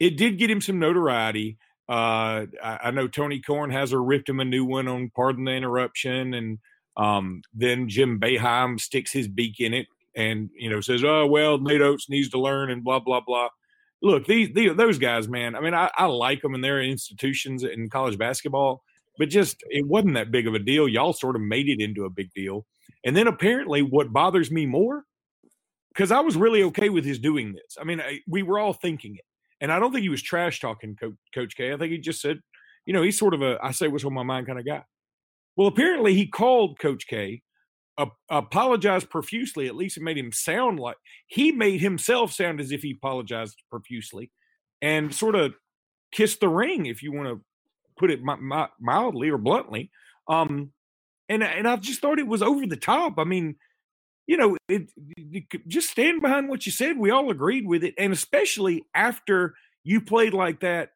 It 0.00 0.16
did 0.16 0.38
get 0.38 0.50
him 0.50 0.60
some 0.60 0.78
notoriety. 0.78 1.58
Uh, 1.92 2.46
I, 2.64 2.78
I, 2.84 2.90
know 2.90 3.06
Tony 3.06 3.42
Kornheiser 3.46 4.00
ripped 4.02 4.26
him 4.26 4.40
a 4.40 4.46
new 4.46 4.64
one 4.64 4.88
on 4.88 5.10
Pardon 5.14 5.44
the 5.44 5.52
Interruption, 5.52 6.32
and 6.32 6.58
um, 6.96 7.42
then 7.52 7.86
Jim 7.86 8.18
Boeheim 8.18 8.80
sticks 8.80 9.12
his 9.12 9.28
beak 9.28 9.60
in 9.60 9.74
it 9.74 9.86
and 10.16 10.48
you 10.56 10.70
know 10.70 10.80
says, 10.80 11.04
"Oh 11.04 11.26
well, 11.26 11.58
Nate 11.58 11.82
Oats 11.82 12.08
needs 12.08 12.30
to 12.30 12.40
learn," 12.40 12.70
and 12.70 12.82
blah 12.82 12.98
blah 12.98 13.20
blah. 13.20 13.48
Look, 14.00 14.26
these, 14.26 14.48
these 14.54 14.74
those 14.74 14.98
guys, 14.98 15.28
man. 15.28 15.54
I 15.54 15.60
mean, 15.60 15.74
I, 15.74 15.90
I 15.94 16.06
like 16.06 16.40
them 16.40 16.54
in 16.54 16.62
their 16.62 16.82
institutions 16.82 17.62
in 17.62 17.90
college 17.90 18.16
basketball, 18.16 18.82
but 19.18 19.28
just 19.28 19.62
it 19.68 19.86
wasn't 19.86 20.14
that 20.14 20.30
big 20.30 20.46
of 20.46 20.54
a 20.54 20.58
deal. 20.58 20.88
Y'all 20.88 21.12
sort 21.12 21.36
of 21.36 21.42
made 21.42 21.68
it 21.68 21.82
into 21.82 22.06
a 22.06 22.10
big 22.10 22.32
deal. 22.34 22.64
And 23.04 23.14
then 23.14 23.26
apparently, 23.26 23.82
what 23.82 24.14
bothers 24.14 24.50
me 24.50 24.64
more, 24.64 25.04
because 25.92 26.10
I 26.10 26.20
was 26.20 26.36
really 26.36 26.62
okay 26.64 26.88
with 26.88 27.04
his 27.04 27.18
doing 27.18 27.52
this. 27.52 27.76
I 27.78 27.84
mean, 27.84 28.00
I, 28.00 28.20
we 28.26 28.42
were 28.42 28.58
all 28.58 28.72
thinking 28.72 29.16
it, 29.16 29.24
and 29.62 29.72
I 29.72 29.78
don't 29.78 29.92
think 29.92 30.02
he 30.02 30.08
was 30.08 30.22
trash 30.22 30.60
talking 30.60 30.98
Coach, 31.32 31.56
K. 31.56 31.72
I 31.72 31.78
think 31.78 31.92
he 31.92 31.98
just 31.98 32.20
said, 32.20 32.40
you 32.84 32.92
know, 32.92 33.00
he's 33.00 33.18
sort 33.18 33.32
of 33.32 33.42
a 33.42 33.58
I 33.62 33.70
say 33.70 33.86
what's 33.86 34.04
on 34.04 34.12
my 34.12 34.24
mind 34.24 34.48
kind 34.48 34.58
of 34.58 34.66
guy. 34.66 34.82
Well, 35.56 35.68
apparently, 35.68 36.14
he 36.14 36.26
called 36.26 36.80
Coach 36.80 37.06
K, 37.06 37.42
uh, 37.96 38.06
apologized 38.28 39.08
profusely. 39.08 39.68
At 39.68 39.76
least 39.76 39.96
it 39.96 40.02
made 40.02 40.18
him 40.18 40.32
sound 40.32 40.80
like 40.80 40.96
he 41.28 41.52
made 41.52 41.80
himself 41.80 42.32
sound 42.32 42.60
as 42.60 42.72
if 42.72 42.82
he 42.82 42.90
apologized 42.90 43.62
profusely, 43.70 44.32
and 44.82 45.14
sort 45.14 45.36
of 45.36 45.54
kissed 46.10 46.40
the 46.40 46.48
ring, 46.48 46.86
if 46.86 47.02
you 47.02 47.12
want 47.12 47.28
to 47.28 47.40
put 47.96 48.10
it 48.10 48.20
mildly 48.80 49.28
or 49.28 49.38
bluntly. 49.38 49.92
Um, 50.28 50.72
and 51.28 51.44
and 51.44 51.68
I 51.68 51.76
just 51.76 52.00
thought 52.00 52.18
it 52.18 52.26
was 52.26 52.42
over 52.42 52.66
the 52.66 52.76
top. 52.76 53.14
I 53.16 53.24
mean, 53.24 53.54
you 54.26 54.36
know, 54.36 54.56
it, 54.68 54.90
it, 55.16 55.44
just 55.68 55.90
stand 55.90 56.22
behind 56.22 56.48
what 56.48 56.66
you 56.66 56.72
said. 56.72 56.98
We 56.98 57.10
all 57.10 57.30
agreed 57.30 57.66
with 57.66 57.84
it, 57.84 57.94
and 57.98 58.12
especially 58.12 58.84
after 58.94 59.54
you 59.84 60.00
played 60.00 60.34
like 60.34 60.60
that 60.60 60.90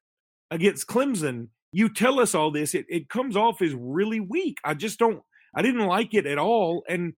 against 0.51 0.87
Clemson, 0.87 1.49
you 1.73 1.89
tell 1.89 2.21
us 2.21 2.35
all 2.35 2.51
this. 2.51 2.75
It 2.75 2.87
it 2.89 3.09
comes 3.09 3.37
off 3.37 3.61
as 3.63 3.75
really 3.75 4.21
weak. 4.21 4.59
I 4.65 4.75
just 4.75 4.99
don't. 4.99 5.23
I 5.55 5.63
didn't 5.63 5.87
like 5.87 6.15
it 6.15 6.27
at 6.27 6.39
all, 6.39 6.85
and 6.89 7.15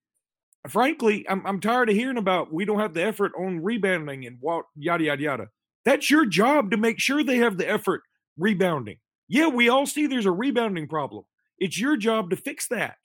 frankly, 0.69 1.27
I'm 1.29 1.47
I'm 1.47 1.61
tired 1.61 1.91
of 1.91 1.97
hearing 1.97 2.17
about 2.17 2.53
we 2.53 2.65
don't 2.65 2.81
have 2.81 2.95
the 2.95 3.05
effort 3.05 3.33
on 3.39 3.63
rebounding 3.63 4.27
and 4.27 4.39
what 4.41 4.65
yada 4.77 5.05
yada 5.05 5.23
yada. 5.23 5.47
That's 5.85 6.11
your 6.11 6.27
job 6.27 6.71
to 6.71 6.77
make 6.77 7.01
sure 7.01 7.23
they 7.23 7.39
have 7.39 7.59
the 7.59 7.69
effort 7.69 8.03
rebounding. 8.37 8.99
Yeah, 9.29 9.49
we 9.49 9.69
all 9.69 9.87
see 9.87 10.07
there's 10.07 10.27
a 10.27 10.33
rebounding 10.33 10.89
problem. 10.89 11.25
It's 11.59 11.79
your 11.79 11.97
job 11.97 12.31
to 12.31 12.37
fix 12.37 12.69
that. 12.69 12.97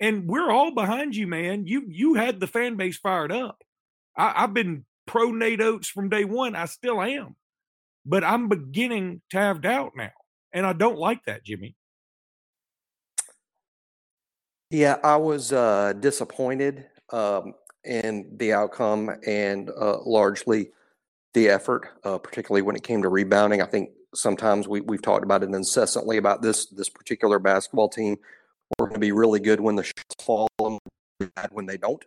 And 0.00 0.26
we're 0.26 0.50
all 0.50 0.74
behind 0.74 1.14
you, 1.14 1.26
man. 1.26 1.66
You 1.66 1.84
you 1.88 2.14
had 2.14 2.40
the 2.40 2.46
fan 2.46 2.76
base 2.76 2.96
fired 2.96 3.32
up. 3.32 3.62
I, 4.16 4.32
I've 4.44 4.54
been 4.54 4.86
pro 5.06 5.30
Nate 5.30 5.60
Oats 5.60 5.88
from 5.88 6.08
day 6.08 6.24
one. 6.24 6.56
I 6.56 6.64
still 6.66 7.00
am. 7.02 7.36
But 8.06 8.24
I'm 8.24 8.48
beginning 8.48 9.20
to 9.30 9.38
have 9.38 9.60
doubt 9.60 9.92
now. 9.94 10.12
And 10.52 10.66
I 10.66 10.72
don't 10.72 10.98
like 10.98 11.24
that, 11.26 11.44
Jimmy. 11.44 11.76
Yeah, 14.70 14.98
I 15.02 15.16
was 15.16 15.52
uh, 15.52 15.92
disappointed 15.98 16.86
um, 17.12 17.54
in 17.84 18.36
the 18.36 18.52
outcome 18.52 19.10
and 19.26 19.68
uh, 19.70 19.98
largely 20.04 20.70
the 21.34 21.48
effort, 21.48 21.88
uh, 22.04 22.18
particularly 22.18 22.62
when 22.62 22.76
it 22.76 22.82
came 22.82 23.02
to 23.02 23.08
rebounding. 23.08 23.62
I 23.62 23.66
think 23.66 23.90
sometimes 24.14 24.68
we, 24.68 24.80
we've 24.80 25.02
talked 25.02 25.24
about 25.24 25.42
it 25.42 25.50
incessantly 25.50 26.16
about 26.16 26.42
this 26.42 26.66
this 26.66 26.88
particular 26.88 27.38
basketball 27.38 27.88
team. 27.88 28.16
We're 28.78 28.86
going 28.86 28.94
to 28.94 29.00
be 29.00 29.12
really 29.12 29.40
good 29.40 29.60
when 29.60 29.76
the 29.76 29.84
shots 29.84 30.24
fall, 30.24 30.48
bad 30.58 31.50
when 31.50 31.66
they 31.66 31.76
don't. 31.76 32.04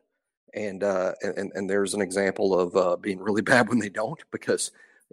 And 0.53 0.83
uh, 0.83 1.13
and 1.21 1.51
and 1.55 1.69
there's 1.69 1.93
an 1.93 2.01
example 2.01 2.57
of 2.57 2.75
uh, 2.75 2.95
being 2.97 3.19
really 3.19 3.41
bad 3.53 3.69
when 3.69 3.79
they 3.79 3.89
don't 3.89 4.21
because 4.31 4.71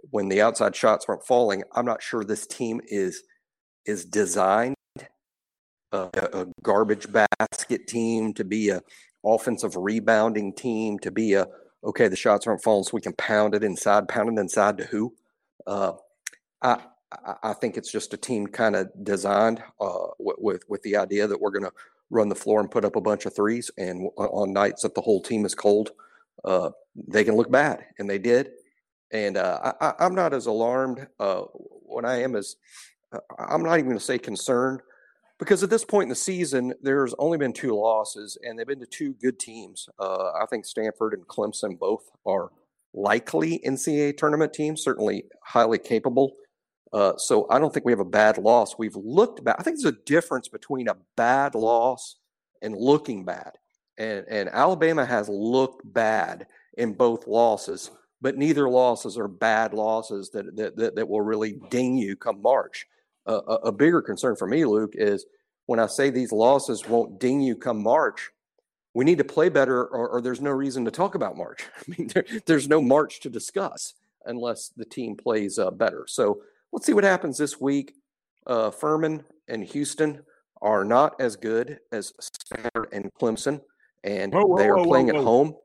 when 0.09 0.29
the 0.29 0.41
outside 0.41 0.75
shots 0.75 1.05
aren't 1.07 1.25
falling, 1.25 1.63
I'm 1.73 1.85
not 1.85 2.03
sure 2.03 2.23
this 2.23 2.47
team 2.47 2.81
is 2.87 3.23
is 3.85 4.05
designed 4.05 4.75
uh, 5.91 6.09
a, 6.13 6.47
garbage 6.61 7.07
basket 7.11 7.87
team 7.87 8.33
to 8.33 8.43
be 8.43 8.69
a 8.69 8.81
offensive 9.25 9.75
rebounding 9.75 10.53
team 10.53 10.97
to 10.99 11.11
be 11.11 11.33
a 11.33 11.45
okay 11.83 12.07
the 12.07 12.15
shots 12.15 12.47
aren't 12.47 12.63
falling 12.63 12.83
so 12.83 12.91
we 12.93 13.01
can 13.01 13.13
pound 13.13 13.53
it 13.53 13.63
inside 13.63 14.07
pound 14.07 14.29
it 14.29 14.41
inside 14.41 14.77
to 14.77 14.83
who 14.85 15.13
uh, 15.67 15.93
I, 17.43 17.53
think 17.53 17.77
it's 17.77 17.91
just 17.91 18.13
a 18.13 18.17
team 18.17 18.47
kind 18.47 18.75
of 18.75 18.89
designed 19.03 19.63
uh, 19.79 20.07
with 20.19 20.63
with 20.69 20.81
the 20.83 20.97
idea 20.97 21.27
that 21.27 21.39
we're 21.39 21.51
going 21.51 21.65
to 21.65 21.73
run 22.09 22.29
the 22.29 22.35
floor 22.35 22.59
and 22.59 22.71
put 22.71 22.85
up 22.85 22.95
a 22.95 23.01
bunch 23.01 23.25
of 23.25 23.35
threes. 23.35 23.71
And 23.77 24.09
on 24.17 24.53
nights 24.53 24.83
that 24.83 24.95
the 24.95 25.01
whole 25.01 25.21
team 25.21 25.45
is 25.45 25.55
cold, 25.55 25.91
uh, 26.43 26.71
they 26.95 27.23
can 27.23 27.35
look 27.35 27.51
bad, 27.51 27.85
and 27.99 28.09
they 28.09 28.19
did. 28.19 28.51
And 29.11 29.37
uh, 29.37 29.73
I, 29.81 30.05
am 30.05 30.15
not 30.15 30.33
as 30.33 30.45
alarmed 30.45 31.07
uh, 31.19 31.41
when 31.83 32.05
I 32.05 32.21
am 32.21 32.35
as 32.35 32.55
uh, 33.11 33.19
I'm 33.37 33.63
not 33.63 33.73
even 33.73 33.87
going 33.87 33.97
to 33.97 34.03
say 34.03 34.17
concerned 34.17 34.81
because 35.37 35.63
at 35.63 35.69
this 35.69 35.83
point 35.83 36.03
in 36.03 36.09
the 36.09 36.15
season, 36.15 36.73
there's 36.81 37.13
only 37.17 37.37
been 37.37 37.51
two 37.51 37.75
losses, 37.75 38.37
and 38.43 38.57
they've 38.57 38.67
been 38.67 38.79
to 38.79 38.85
two 38.85 39.15
good 39.15 39.39
teams. 39.39 39.89
Uh, 39.99 40.31
I 40.39 40.45
think 40.49 40.65
Stanford 40.65 41.13
and 41.13 41.27
Clemson 41.27 41.77
both 41.77 42.03
are 42.25 42.51
likely 42.93 43.59
NCAA 43.65 44.17
tournament 44.17 44.53
teams, 44.53 44.83
certainly 44.83 45.25
highly 45.43 45.79
capable. 45.79 46.33
Uh, 46.93 47.13
so 47.17 47.47
I 47.49 47.59
don't 47.59 47.73
think 47.73 47.85
we 47.85 47.91
have 47.91 47.99
a 47.99 48.05
bad 48.05 48.37
loss. 48.37 48.77
We've 48.77 48.95
looked 48.95 49.43
bad. 49.43 49.55
I 49.57 49.63
think 49.63 49.77
there's 49.77 49.93
a 49.93 50.05
difference 50.05 50.47
between 50.47 50.89
a 50.89 50.97
bad 51.15 51.55
loss 51.55 52.17
and 52.61 52.75
looking 52.75 53.23
bad. 53.23 53.53
And, 53.97 54.25
and 54.27 54.49
Alabama 54.49 55.05
has 55.05 55.29
looked 55.29 55.81
bad 55.93 56.47
in 56.77 56.93
both 56.93 57.27
losses, 57.27 57.91
but 58.21 58.37
neither 58.37 58.69
losses 58.69 59.17
are 59.17 59.27
bad 59.27 59.73
losses 59.73 60.29
that, 60.31 60.55
that, 60.55 60.75
that, 60.75 60.95
that 60.95 61.07
will 61.07 61.21
really 61.21 61.59
ding 61.69 61.97
you 61.97 62.15
come 62.15 62.41
March. 62.41 62.85
Uh, 63.27 63.41
a, 63.47 63.53
a 63.67 63.71
bigger 63.71 64.01
concern 64.01 64.35
for 64.35 64.47
me, 64.47 64.65
Luke, 64.65 64.93
is 64.95 65.25
when 65.67 65.79
I 65.79 65.87
say 65.87 66.09
these 66.09 66.31
losses 66.31 66.87
won't 66.87 67.19
ding 67.19 67.41
you 67.41 67.55
come 67.55 67.81
March, 67.81 68.31
we 68.93 69.05
need 69.05 69.19
to 69.19 69.23
play 69.23 69.47
better 69.49 69.85
or, 69.85 70.09
or 70.09 70.21
there's 70.21 70.41
no 70.41 70.51
reason 70.51 70.83
to 70.85 70.91
talk 70.91 71.15
about 71.15 71.37
March. 71.37 71.63
I 71.77 71.95
mean, 71.97 72.07
there, 72.13 72.25
there's 72.45 72.67
no 72.67 72.81
March 72.81 73.21
to 73.21 73.29
discuss 73.29 73.93
unless 74.25 74.69
the 74.75 74.85
team 74.85 75.15
plays 75.15 75.57
uh, 75.57 75.71
better. 75.71 76.05
So 76.07 76.41
let's 76.71 76.85
see 76.85 76.93
what 76.93 77.03
happens 77.03 77.37
this 77.37 77.59
week. 77.59 77.93
Uh, 78.47 78.71
Furman 78.71 79.23
and 79.47 79.63
Houston 79.63 80.21
are 80.61 80.83
not 80.83 81.19
as 81.19 81.35
good 81.35 81.79
as 81.91 82.13
Stanford 82.19 82.89
and 82.91 83.11
Clemson, 83.19 83.61
and 84.03 84.33
whoa, 84.33 84.45
whoa, 84.45 84.57
they 84.57 84.67
are 84.67 84.77
whoa, 84.77 84.85
playing 84.85 85.09
at 85.09 85.15
home. 85.15 85.55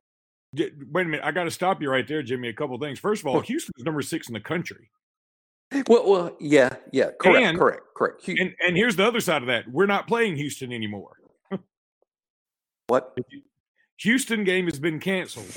Wait 0.54 0.72
a 0.72 1.04
minute, 1.04 1.20
I 1.22 1.32
got 1.32 1.44
to 1.44 1.50
stop 1.50 1.82
you 1.82 1.90
right 1.90 2.06
there, 2.06 2.22
Jimmy. 2.22 2.48
A 2.48 2.52
couple 2.52 2.78
things. 2.78 2.98
First 2.98 3.22
of 3.22 3.26
all, 3.26 3.40
Houston's 3.40 3.84
number 3.84 4.02
six 4.02 4.28
in 4.28 4.34
the 4.34 4.40
country. 4.40 4.90
Well, 5.88 6.08
well, 6.08 6.36
yeah, 6.38 6.76
yeah, 6.92 7.10
correct, 7.20 7.44
and, 7.44 7.58
correct, 7.58 7.82
correct. 7.96 8.28
And, 8.28 8.54
and 8.64 8.76
here's 8.76 8.96
the 8.96 9.04
other 9.04 9.20
side 9.20 9.42
of 9.42 9.48
that: 9.48 9.64
we're 9.70 9.86
not 9.86 10.06
playing 10.06 10.36
Houston 10.36 10.72
anymore. 10.72 11.16
what? 12.86 13.16
Houston 13.98 14.44
game 14.44 14.66
has 14.66 14.78
been 14.78 15.00
canceled, 15.00 15.50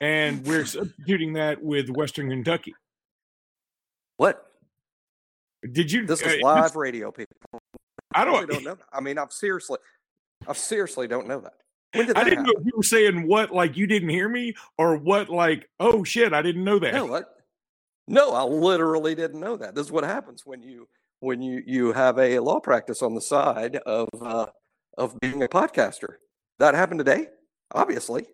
and 0.00 0.44
we're 0.44 0.66
substituting 0.66 1.34
that 1.34 1.62
with 1.62 1.90
Western 1.90 2.28
Kentucky. 2.28 2.74
What? 4.16 4.46
Did 5.72 5.90
you? 5.90 6.06
This 6.06 6.22
was 6.22 6.34
uh, 6.34 6.38
live 6.42 6.64
this, 6.64 6.76
radio, 6.76 7.10
people. 7.10 7.36
I 8.14 8.24
don't, 8.24 8.48
don't 8.48 8.64
know. 8.64 8.78
I 8.92 9.00
mean, 9.00 9.18
I'm 9.18 9.30
seriously, 9.30 9.78
I 10.46 10.52
seriously 10.52 11.08
don't 11.08 11.26
know 11.26 11.40
that. 11.40 11.54
When 11.92 12.06
did 12.06 12.16
that 12.16 12.20
I 12.20 12.24
didn't 12.24 12.46
happen? 12.46 12.52
know 12.54 12.60
if 12.60 12.66
you 12.66 12.72
were 12.76 12.82
saying 12.82 13.26
what, 13.26 13.52
like 13.52 13.76
you 13.76 13.86
didn't 13.86 14.08
hear 14.08 14.28
me, 14.28 14.54
or 14.78 14.96
what, 14.96 15.28
like, 15.28 15.68
oh 15.80 16.04
shit, 16.04 16.32
I 16.32 16.42
didn't 16.42 16.64
know 16.64 16.78
that. 16.78 16.94
No, 16.94 17.06
what? 17.06 17.36
No, 18.08 18.32
I 18.32 18.44
literally 18.44 19.14
didn't 19.14 19.40
know 19.40 19.56
that. 19.56 19.74
This 19.74 19.86
is 19.86 19.92
what 19.92 20.04
happens 20.04 20.44
when 20.44 20.62
you 20.62 20.88
when 21.20 21.42
you 21.42 21.62
you 21.66 21.92
have 21.92 22.18
a 22.18 22.38
law 22.38 22.60
practice 22.60 23.02
on 23.02 23.14
the 23.14 23.20
side 23.20 23.76
of 23.86 24.08
uh, 24.20 24.46
of 24.96 25.18
being 25.20 25.42
a 25.42 25.48
podcaster. 25.48 26.16
That 26.58 26.74
happened 26.74 27.00
today, 27.00 27.28
obviously. 27.72 28.26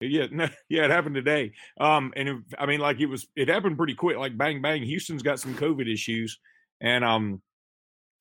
Yeah, 0.00 0.26
no, 0.30 0.48
yeah, 0.68 0.84
it 0.84 0.90
happened 0.90 1.14
today. 1.14 1.52
Um, 1.80 2.12
and 2.16 2.28
it, 2.28 2.36
I 2.58 2.66
mean, 2.66 2.80
like 2.80 3.00
it 3.00 3.06
was, 3.06 3.26
it 3.36 3.48
happened 3.48 3.76
pretty 3.76 3.94
quick. 3.94 4.16
Like 4.16 4.36
bang, 4.36 4.62
bang. 4.62 4.82
Houston's 4.82 5.22
got 5.22 5.40
some 5.40 5.54
COVID 5.54 5.92
issues, 5.92 6.38
and 6.80 7.04
um, 7.04 7.42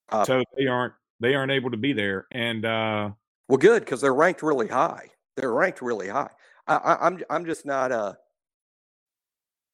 uh, 0.10 0.26
so 0.26 0.44
they 0.58 0.68
aren't 0.68 0.94
they 1.20 1.36
aren't 1.36 1.52
able 1.52 1.72
to 1.72 1.78
be 1.78 1.94
there. 1.94 2.28
And 2.32 2.66
uh, 2.66 3.12
well, 3.48 3.58
good 3.58 3.82
because 3.84 4.02
they're 4.02 4.14
ranked 4.14 4.44
really 4.44 4.68
high. 4.68 5.10
They're 5.36 5.54
ranked 5.54 5.82
really 5.82 6.10
high. 6.10 6.30
I, 6.68 6.76
I, 6.76 7.08
I'm 7.08 7.22
I'm 7.30 7.46
just 7.46 7.66
not 7.66 7.92
uh 7.92 8.14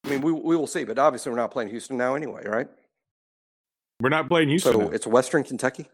I 0.05 0.09
mean, 0.09 0.21
we 0.21 0.31
we 0.31 0.55
will 0.55 0.67
see, 0.67 0.83
but 0.83 0.99
obviously 0.99 1.31
we're 1.31 1.37
not 1.37 1.51
playing 1.51 1.69
Houston 1.69 1.97
now 1.97 2.15
anyway, 2.15 2.45
right? 2.45 2.67
We're 4.01 4.09
not 4.09 4.27
playing 4.27 4.49
Houston. 4.49 4.73
So 4.73 4.79
now. 4.79 4.89
it's 4.89 5.07
Western 5.07 5.43
Kentucky. 5.43 5.89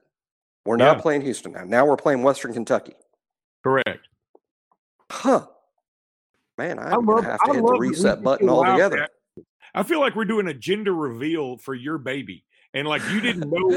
We're 0.65 0.77
not 0.77 0.97
yeah. 0.97 1.01
playing 1.01 1.21
Houston 1.21 1.51
now. 1.51 1.63
Now 1.63 1.85
we're 1.85 1.97
playing 1.97 2.23
Western 2.23 2.53
Kentucky. 2.53 2.93
Correct. 3.63 4.07
Huh. 5.11 5.47
Man, 6.57 6.79
I'm 6.79 7.05
gonna 7.05 7.23
have 7.23 7.39
to 7.39 7.51
I 7.51 7.53
hit 7.53 7.65
the 7.65 7.77
reset 7.79 8.23
button 8.23 8.49
altogether. 8.49 9.07
I 9.73 9.83
feel 9.83 9.99
like 9.99 10.15
we're 10.15 10.25
doing 10.25 10.47
a 10.47 10.53
gender 10.53 10.93
reveal 10.93 11.57
for 11.57 11.75
your 11.75 11.97
baby, 11.97 12.43
and 12.73 12.87
like 12.87 13.01
you 13.11 13.21
didn't 13.21 13.49
know 13.49 13.67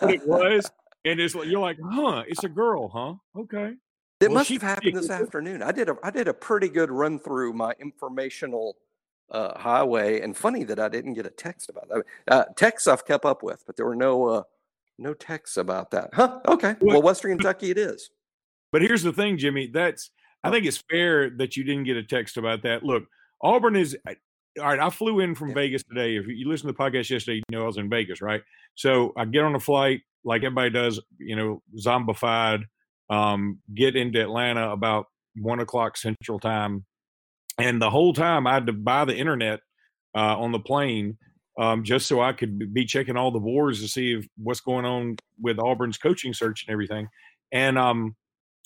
what 0.00 0.14
it 0.14 0.26
was, 0.26 0.70
and 1.04 1.20
it's 1.20 1.34
like 1.34 1.48
you're 1.48 1.60
like, 1.60 1.78
huh? 1.82 2.24
It's 2.26 2.44
a 2.44 2.48
girl, 2.48 2.88
huh? 2.88 3.14
Okay. 3.40 3.74
It 4.20 4.28
well, 4.28 4.38
must 4.38 4.50
have 4.50 4.62
happened 4.62 4.96
this 4.96 5.10
afternoon. 5.10 5.62
I 5.62 5.72
did 5.72 5.88
a 5.88 5.96
I 6.02 6.10
did 6.10 6.28
a 6.28 6.34
pretty 6.34 6.68
good 6.68 6.90
run 6.90 7.18
through 7.18 7.54
my 7.54 7.74
informational 7.80 8.76
uh, 9.32 9.58
highway. 9.58 10.20
And 10.20 10.36
funny 10.36 10.62
that 10.64 10.78
I 10.78 10.88
didn't 10.88 11.14
get 11.14 11.26
a 11.26 11.30
text 11.30 11.68
about 11.68 11.88
that. 11.88 12.04
Uh, 12.28 12.44
texts 12.56 12.86
I've 12.86 13.04
kept 13.04 13.24
up 13.24 13.42
with, 13.42 13.64
but 13.66 13.76
there 13.76 13.86
were 13.86 13.96
no 13.96 14.28
uh, 14.28 14.42
no 14.98 15.14
texts 15.14 15.56
about 15.56 15.90
that. 15.90 16.10
Huh? 16.12 16.40
Okay. 16.46 16.76
Well, 16.80 17.02
Western 17.02 17.32
Kentucky 17.32 17.70
it 17.70 17.78
is. 17.78 18.10
But 18.70 18.82
here's 18.82 19.02
the 19.02 19.12
thing, 19.12 19.38
Jimmy. 19.38 19.66
That's 19.66 20.10
I 20.44 20.50
think 20.50 20.66
it's 20.66 20.82
fair 20.90 21.30
that 21.30 21.56
you 21.56 21.64
didn't 21.64 21.84
get 21.84 21.96
a 21.96 22.02
text 22.02 22.36
about 22.36 22.62
that. 22.62 22.82
Look, 22.82 23.04
Auburn 23.40 23.76
is 23.76 23.96
all 24.58 24.66
right. 24.66 24.78
I 24.78 24.90
flew 24.90 25.20
in 25.20 25.34
from 25.34 25.48
yeah. 25.48 25.54
Vegas 25.54 25.82
today. 25.82 26.16
If 26.16 26.26
you 26.26 26.48
listen 26.48 26.66
to 26.66 26.72
the 26.72 26.78
podcast 26.78 27.10
yesterday, 27.10 27.36
you 27.36 27.42
know 27.50 27.62
I 27.62 27.66
was 27.66 27.78
in 27.78 27.88
Vegas, 27.90 28.20
right? 28.20 28.42
So 28.74 29.12
I 29.16 29.24
get 29.24 29.44
on 29.44 29.54
a 29.54 29.60
flight 29.60 30.00
like 30.24 30.42
everybody 30.42 30.70
does, 30.70 31.00
you 31.18 31.36
know, 31.36 31.62
zombified. 31.78 32.64
Um, 33.10 33.58
get 33.74 33.94
into 33.94 34.22
Atlanta 34.22 34.70
about 34.70 35.06
one 35.36 35.60
o'clock 35.60 35.98
Central 35.98 36.38
Time 36.38 36.86
and 37.58 37.80
the 37.80 37.90
whole 37.90 38.12
time 38.12 38.46
I 38.46 38.54
had 38.54 38.66
to 38.66 38.72
buy 38.72 39.04
the 39.04 39.16
internet 39.16 39.60
uh, 40.14 40.38
on 40.38 40.52
the 40.52 40.58
plane 40.58 41.18
um, 41.58 41.84
just 41.84 42.06
so 42.06 42.20
I 42.20 42.32
could 42.32 42.72
be 42.72 42.86
checking 42.86 43.16
all 43.16 43.30
the 43.30 43.38
boards 43.38 43.80
to 43.82 43.88
see 43.88 44.14
if, 44.14 44.26
what's 44.36 44.60
going 44.60 44.86
on 44.86 45.16
with 45.40 45.58
Auburn's 45.58 45.98
coaching 45.98 46.32
search 46.32 46.64
and 46.66 46.72
everything. 46.72 47.08
And 47.50 47.78
um, 47.78 48.16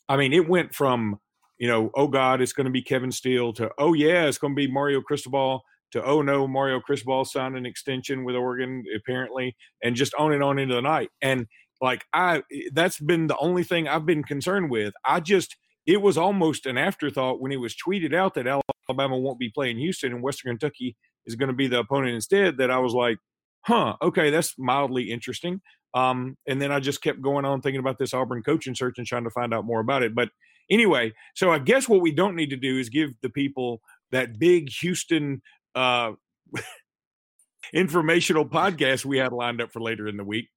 I 0.09 0.16
mean, 0.16 0.33
it 0.33 0.49
went 0.49 0.75
from 0.75 1.19
you 1.59 1.69
know, 1.69 1.90
oh 1.95 2.07
God, 2.07 2.43
it's 2.43 2.52
going 2.52 2.66
to 2.66 2.71
be 2.71 2.83
Kevin 2.83 3.11
Steele 3.11 3.52
to 3.55 3.71
oh 3.78 3.95
yeah, 3.95 4.26
it's 4.26 4.38
going 4.38 4.55
to 4.55 4.57
be 4.57 4.71
Mario 4.71 5.00
Cristobal 5.00 5.62
to 5.93 6.05
oh 6.05 6.23
no, 6.23 6.47
Mario 6.47 6.81
Cristobal 6.81 7.25
signed 7.25 7.57
an 7.57 7.66
extension 7.66 8.25
with 8.25 8.37
Oregon 8.37 8.85
apparently, 8.95 9.57
and 9.83 9.97
just 9.97 10.14
on 10.14 10.33
and 10.33 10.43
on 10.43 10.59
into 10.59 10.75
the 10.75 10.83
night. 10.83 11.11
And 11.23 11.47
like 11.81 12.05
I, 12.12 12.43
that's 12.73 12.99
been 12.99 13.26
the 13.26 13.37
only 13.38 13.64
thing 13.64 13.87
I've 13.88 14.07
been 14.07 14.25
concerned 14.25 14.71
with. 14.71 14.95
I 15.05 15.21
just 15.21 15.57
it 15.87 16.02
was 16.02 16.19
almost 16.19 16.66
an 16.66 16.78
afterthought 16.78 17.40
when 17.40 17.52
it 17.52 17.61
was 17.61 17.76
tweeted 17.76 18.14
out 18.14 18.35
that 18.35 18.47
Alabama 18.88 19.19
won't 19.19 19.38
be 19.38 19.50
playing 19.50 19.78
Houston 19.78 20.12
and 20.12 20.23
Western 20.23 20.52
Kentucky 20.52 20.97
is 21.26 21.37
going 21.37 21.49
to 21.49 21.55
be 21.55 21.69
the 21.69 21.81
opponent 21.81 22.14
instead. 22.14 22.59
That 22.59 22.71
I 22.71 22.78
was 22.78 22.93
like, 22.93 23.19
huh, 23.62 23.95
okay, 24.02 24.31
that's 24.31 24.55
mildly 24.59 25.11
interesting. 25.11 25.61
Um, 25.95 26.37
and 26.47 26.61
then 26.61 26.73
I 26.73 26.81
just 26.81 27.02
kept 27.02 27.23
going 27.23 27.45
on 27.45 27.62
thinking 27.62 27.81
about 27.81 27.99
this 27.99 28.12
Auburn 28.12 28.43
coaching 28.43 28.75
search 28.75 28.99
and 28.99 29.07
trying 29.07 29.25
to 29.25 29.31
find 29.31 29.55
out 29.55 29.64
more 29.64 29.81
about 29.81 30.02
it. 30.02 30.14
But 30.14 30.28
anyway, 30.71 31.12
so 31.35 31.50
I 31.50 31.59
guess 31.59 31.88
what 31.88 32.02
we 32.02 32.12
don't 32.12 32.37
need 32.37 32.50
to 32.50 32.57
do 32.57 32.78
is 32.78 32.88
give 32.88 33.11
the 33.23 33.31
people 33.31 33.81
that 34.12 34.38
big 34.38 34.69
Houston 34.81 35.40
uh, 35.76 36.12
informational 37.73 38.47
podcast 38.47 39.04
we 39.04 39.18
had 39.18 39.33
lined 39.33 39.61
up 39.61 39.73
for 39.73 39.80
later 39.80 40.09
in 40.09 40.16
the 40.16 40.25
week. 40.25 40.49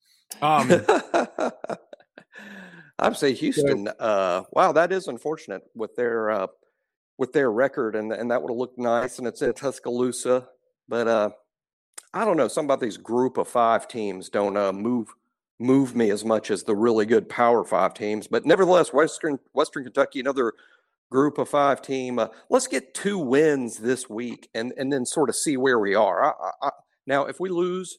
Um, 0.41 0.71
I'd 2.99 3.17
say 3.17 3.33
Houston. 3.33 3.87
Uh, 3.99 4.43
wow, 4.51 4.71
that 4.71 4.91
is 4.91 5.07
unfortunate 5.07 5.63
with 5.75 5.95
their 5.95 6.31
uh, 6.31 6.47
with 7.17 7.33
their 7.33 7.51
record, 7.51 7.95
and 7.95 8.11
and 8.11 8.31
that 8.31 8.41
would 8.41 8.51
have 8.51 8.57
looked 8.57 8.79
nice, 8.79 9.19
and 9.19 9.27
it's 9.27 9.41
in 9.41 9.53
Tuscaloosa. 9.53 10.47
But 10.87 11.07
uh, 11.07 11.29
I 12.13 12.25
don't 12.25 12.37
know. 12.37 12.47
Some 12.47 12.65
about 12.65 12.79
these 12.79 12.97
group 12.97 13.37
of 13.37 13.47
five 13.47 13.87
teams 13.87 14.29
don't 14.29 14.57
uh, 14.57 14.73
move 14.73 15.13
move 15.59 15.95
me 15.95 16.09
as 16.09 16.23
much 16.23 16.51
as 16.51 16.63
the 16.63 16.75
really 16.75 17.05
good 17.05 17.29
Power 17.29 17.63
Five 17.63 17.93
teams. 17.93 18.27
But 18.27 18.45
nevertheless, 18.45 18.93
Western 18.93 19.39
Western 19.53 19.83
Kentucky, 19.83 20.19
another 20.19 20.53
group 21.11 21.37
of 21.37 21.49
five 21.49 21.81
team. 21.81 22.19
Uh, 22.19 22.27
let's 22.49 22.67
get 22.67 22.93
two 22.93 23.17
wins 23.17 23.77
this 23.77 24.09
week, 24.09 24.49
and 24.53 24.73
and 24.77 24.91
then 24.91 25.05
sort 25.05 25.29
of 25.29 25.35
see 25.35 25.57
where 25.57 25.79
we 25.79 25.95
are. 25.95 26.25
I, 26.25 26.51
I, 26.61 26.69
now, 27.07 27.25
if 27.25 27.39
we 27.39 27.49
lose, 27.49 27.97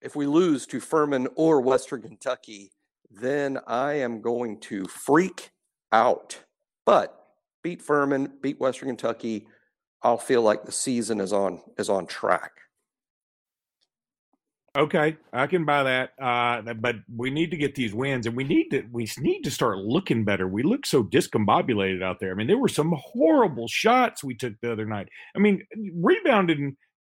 if 0.00 0.14
we 0.14 0.26
lose 0.26 0.66
to 0.66 0.80
Furman 0.80 1.28
or 1.34 1.60
Western 1.60 2.02
Kentucky, 2.02 2.70
then 3.10 3.58
I 3.66 3.94
am 3.94 4.20
going 4.20 4.60
to 4.60 4.84
freak 4.86 5.50
out. 5.92 6.38
But 6.86 7.14
beat 7.62 7.82
Furman, 7.82 8.32
beat 8.40 8.60
Western 8.60 8.88
Kentucky, 8.88 9.46
I'll 10.02 10.18
feel 10.18 10.42
like 10.42 10.64
the 10.64 10.72
season 10.72 11.20
is 11.20 11.32
on 11.32 11.60
is 11.76 11.90
on 11.90 12.06
track. 12.06 12.52
Okay, 14.78 15.16
I 15.32 15.48
can 15.48 15.64
buy 15.64 15.82
that. 15.82 16.10
Uh, 16.22 16.72
but 16.74 16.96
we 17.14 17.30
need 17.30 17.50
to 17.50 17.56
get 17.56 17.74
these 17.74 17.92
wins, 17.92 18.26
and 18.26 18.36
we 18.36 18.44
need 18.44 18.68
to 18.70 18.84
we 18.92 19.08
need 19.18 19.42
to 19.42 19.50
start 19.50 19.78
looking 19.78 20.24
better. 20.24 20.46
We 20.46 20.62
look 20.62 20.86
so 20.86 21.02
discombobulated 21.02 22.00
out 22.00 22.20
there. 22.20 22.30
I 22.30 22.34
mean, 22.34 22.46
there 22.46 22.58
were 22.58 22.68
some 22.68 22.94
horrible 22.96 23.66
shots 23.66 24.22
we 24.22 24.36
took 24.36 24.54
the 24.60 24.70
other 24.70 24.86
night. 24.86 25.08
I 25.34 25.40
mean, 25.40 25.64
rebounded. 25.96 26.60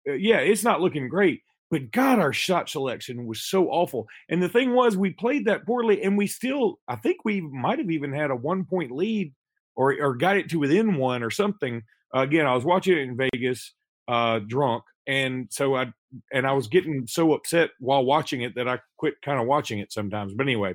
Uh, 0.07 0.13
yeah, 0.13 0.39
it's 0.39 0.65
not 0.65 0.83
looking 0.83 1.09
great, 1.09 1.41
but 1.71 1.91
God, 1.93 2.19
our 2.19 2.35
shot 2.35 2.69
selection 2.69 3.25
was 3.25 3.43
so 3.43 3.69
awful. 3.69 4.07
And 4.29 4.43
the 4.43 4.51
thing 4.51 4.75
was, 4.75 4.95
we 4.95 5.11
played 5.11 5.47
that 5.47 5.65
poorly, 5.65 6.03
and 6.03 6.19
we 6.19 6.27
still, 6.27 6.79
I 6.89 6.97
think 6.97 7.25
we 7.25 7.41
might 7.41 7.79
have 7.79 7.91
even 7.91 8.13
had 8.13 8.31
a 8.31 8.37
one 8.37 8.67
point 8.67 8.91
lead 8.91 9.33
or, 9.77 9.97
or 9.99 10.15
got 10.15 10.37
it 10.37 10.51
to 10.51 10.59
within 10.59 10.97
one 10.97 11.23
or 11.23 11.31
something. 11.31 11.83
Uh, 12.15 12.21
again, 12.21 12.45
I 12.45 12.55
was 12.55 12.67
watching 12.67 12.99
it 12.99 13.01
in 13.01 13.17
Vegas, 13.17 13.73
uh, 14.09 14.41
drunk. 14.47 14.83
And 15.07 15.49
so 15.51 15.77
I, 15.77 15.93
and 16.33 16.47
I 16.47 16.53
was 16.53 16.69
getting 16.69 17.07
so 17.07 17.35
upset 17.35 17.71
while 17.81 18.05
watching 18.05 18.43
it 18.43 18.55
that 18.55 18.69
I 18.69 18.79
quit 18.97 19.15
kind 19.23 19.41
of 19.41 19.47
watching 19.47 19.79
it 19.79 19.93
sometimes. 19.93 20.35
But 20.35 20.45
anyway, 20.45 20.75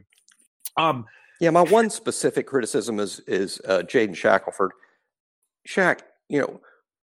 um, 0.76 1.06
yeah, 1.40 1.52
my 1.52 1.62
one 1.62 1.90
specific 1.90 2.48
criticism 2.48 3.00
is 3.00 3.20
is 3.22 3.62
uh, 3.66 3.80
Jaden 3.80 4.16
Shackelford. 4.16 4.72
Shaq, 5.68 6.00
you 6.30 6.40
know, 6.40 6.62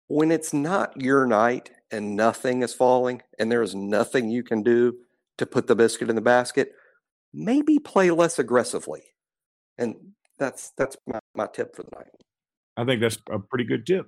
when 0.07 0.31
it's 0.31 0.53
not 0.53 0.99
your 0.99 1.25
night 1.25 1.71
and 1.91 2.15
nothing 2.15 2.63
is 2.63 2.73
falling 2.73 3.21
and 3.37 3.51
there 3.51 3.61
is 3.61 3.75
nothing 3.75 4.29
you 4.29 4.43
can 4.43 4.63
do 4.63 4.95
to 5.37 5.45
put 5.45 5.67
the 5.67 5.75
biscuit 5.75 6.09
in 6.09 6.15
the 6.15 6.21
basket, 6.21 6.73
maybe 7.33 7.79
play 7.79 8.11
less 8.11 8.39
aggressively. 8.39 9.03
And 9.77 9.95
that's 10.37 10.71
that's 10.77 10.97
my, 11.07 11.19
my 11.35 11.47
tip 11.47 11.75
for 11.75 11.83
the 11.83 11.95
night. 11.95 12.11
I 12.75 12.85
think 12.85 13.01
that's 13.01 13.17
a 13.29 13.39
pretty 13.39 13.65
good 13.65 13.85
tip. 13.85 14.07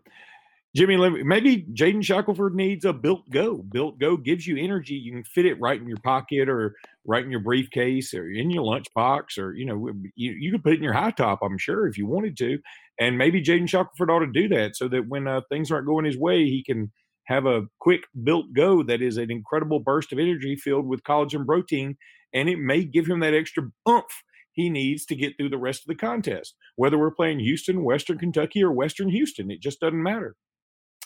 Jimmy, 0.76 0.98
maybe 1.24 1.66
Jaden 1.74 2.04
Shackelford 2.04 2.54
needs 2.54 2.84
a 2.84 2.92
built 2.92 3.30
go. 3.30 3.60
Built 3.60 3.98
go 3.98 4.18
gives 4.18 4.46
you 4.46 4.58
energy. 4.58 4.96
You 4.96 5.14
can 5.14 5.24
fit 5.24 5.46
it 5.46 5.60
right 5.62 5.80
in 5.80 5.88
your 5.88 6.00
pocket 6.04 6.50
or 6.50 6.76
right 7.06 7.24
in 7.24 7.32
your 7.32 7.40
briefcase 7.40 8.14
or 8.14 8.30
in 8.30 8.52
your 8.52 8.64
lunchbox 8.64 9.38
or, 9.38 9.54
you 9.54 9.66
know, 9.66 9.90
you, 10.16 10.34
you 10.34 10.52
could 10.52 10.64
put 10.64 10.74
it 10.74 10.78
in 10.78 10.84
your 10.84 10.92
high 10.94 11.12
top, 11.12 11.40
I'm 11.42 11.58
sure, 11.58 11.88
if 11.88 11.98
you 11.98 12.06
wanted 12.06 12.36
to. 12.38 12.60
And 13.00 13.18
maybe 13.18 13.42
Jaden 13.42 13.70
Shackelford 13.70 14.12
ought 14.12 14.20
to 14.20 14.28
do 14.28 14.50
that 14.50 14.76
so 14.76 14.90
that 14.90 15.08
when 15.08 15.30
uh, 15.30 15.42
things 15.50 15.72
aren't 15.72 15.88
going 15.88 16.04
his 16.04 16.18
way, 16.18 16.44
he 16.44 16.62
can 16.62 16.92
have 17.28 17.46
a 17.46 17.64
quick 17.80 18.02
built 18.26 18.48
go 18.54 18.84
that 18.84 19.02
is 19.02 19.16
an 19.16 19.32
incredible 19.32 19.80
burst 19.80 20.12
of 20.12 20.20
energy 20.20 20.58
filled 20.58 20.88
with 20.88 21.04
collagen 21.04 21.46
protein. 21.46 21.96
And 22.34 22.50
it 22.50 22.60
may 22.60 22.84
give 22.84 23.08
him 23.08 23.22
that 23.22 23.34
extra 23.34 23.64
oomph 23.88 24.24
he 24.52 24.70
needs 24.70 25.06
to 25.06 25.16
get 25.16 25.38
through 25.38 25.50
the 25.50 25.58
rest 25.58 25.84
of 25.84 25.88
the 25.88 25.96
contest. 25.96 26.56
Whether 26.76 26.98
we're 26.98 27.12
playing 27.12 27.40
Houston, 27.40 27.84
Western 27.84 28.18
Kentucky, 28.18 28.62
or 28.62 28.74
Western 28.74 29.10
Houston, 29.10 29.50
it 29.52 29.62
just 29.62 29.80
doesn't 29.80 30.04
matter. 30.04 30.36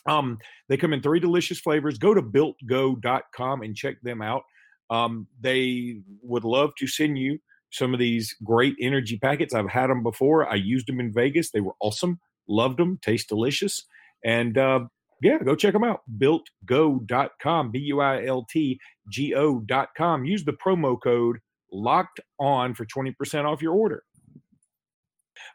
Um, 0.08 0.38
they 0.68 0.78
come 0.78 0.94
in 0.94 1.02
three 1.02 1.20
delicious 1.20 1.60
flavors. 1.60 1.98
Go 1.98 2.14
to 2.14 2.22
builtgo.com 2.22 3.62
and 3.62 3.76
check 3.76 4.02
them 4.02 4.22
out. 4.22 4.44
Um, 4.90 5.28
they 5.40 6.02
would 6.22 6.44
love 6.44 6.72
to 6.80 6.88
send 6.88 7.18
you 7.18 7.40
some 7.72 7.94
of 7.94 8.00
these 8.00 8.36
great 8.44 8.76
energy 8.82 9.18
packets. 9.18 9.54
I've 9.54 9.70
had 9.70 9.90
them 9.90 10.04
before. 10.04 10.50
I 10.50 10.56
used 10.56 10.88
them 10.88 11.00
in 11.00 11.14
Vegas. 11.14 11.52
They 11.52 11.62
were 11.62 11.76
awesome. 11.80 12.20
Loved 12.48 12.80
them. 12.80 13.00
Taste 13.02 13.30
delicious. 13.30 13.86
And 14.26 14.58
uh, 14.58 14.82
yeah, 15.22 15.38
go 15.40 15.56
check 15.56 15.74
them 15.74 15.84
out. 15.84 16.02
Builtgo.com, 16.18 17.72
B 17.72 17.80
U 17.80 18.02
I 18.02 18.26
L 18.26 18.46
T 18.50 18.80
G 19.12 19.36
O.com. 19.36 20.26
Use 20.26 20.44
the 20.44 20.54
promo 20.54 20.98
code 21.02 21.38
locked 21.72 22.20
on 22.40 22.74
for 22.74 22.86
20% 22.86 23.46
off 23.46 23.62
your 23.62 23.74
order. 23.74 24.04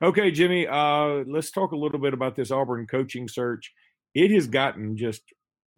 Okay, 0.02 0.30
Jimmy, 0.30 0.66
uh, 0.66 1.24
let's 1.26 1.50
talk 1.50 1.72
a 1.72 1.76
little 1.76 1.98
bit 1.98 2.14
about 2.14 2.37
this 2.37 2.50
Auburn 2.50 2.87
coaching 2.87 3.28
search. 3.28 3.72
It 4.14 4.31
has 4.31 4.46
gotten 4.46 4.96
just 4.96 5.22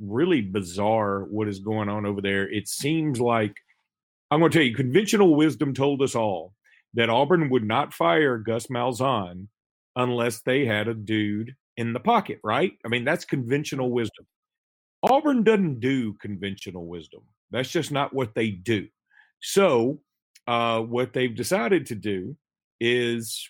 really 0.00 0.42
bizarre 0.42 1.24
what 1.24 1.48
is 1.48 1.58
going 1.58 1.88
on 1.88 2.04
over 2.04 2.20
there. 2.20 2.48
It 2.48 2.68
seems 2.68 3.20
like, 3.20 3.54
I'm 4.30 4.40
going 4.40 4.52
to 4.52 4.58
tell 4.58 4.66
you, 4.66 4.74
conventional 4.74 5.34
wisdom 5.34 5.72
told 5.72 6.02
us 6.02 6.14
all 6.14 6.52
that 6.94 7.10
Auburn 7.10 7.48
would 7.50 7.64
not 7.64 7.94
fire 7.94 8.38
Gus 8.38 8.66
Malzahn 8.66 9.48
unless 9.94 10.40
they 10.42 10.66
had 10.66 10.88
a 10.88 10.94
dude 10.94 11.54
in 11.76 11.92
the 11.92 12.00
pocket, 12.00 12.40
right? 12.42 12.72
I 12.84 12.88
mean, 12.88 13.04
that's 13.04 13.24
conventional 13.24 13.90
wisdom. 13.90 14.26
Auburn 15.02 15.42
doesn't 15.42 15.80
do 15.80 16.14
conventional 16.14 16.86
wisdom. 16.86 17.20
That's 17.50 17.70
just 17.70 17.92
not 17.92 18.12
what 18.12 18.34
they 18.34 18.50
do. 18.50 18.88
So 19.40 20.00
uh, 20.46 20.80
what 20.80 21.12
they've 21.12 21.34
decided 21.34 21.86
to 21.86 21.94
do 21.94 22.36
is 22.80 23.48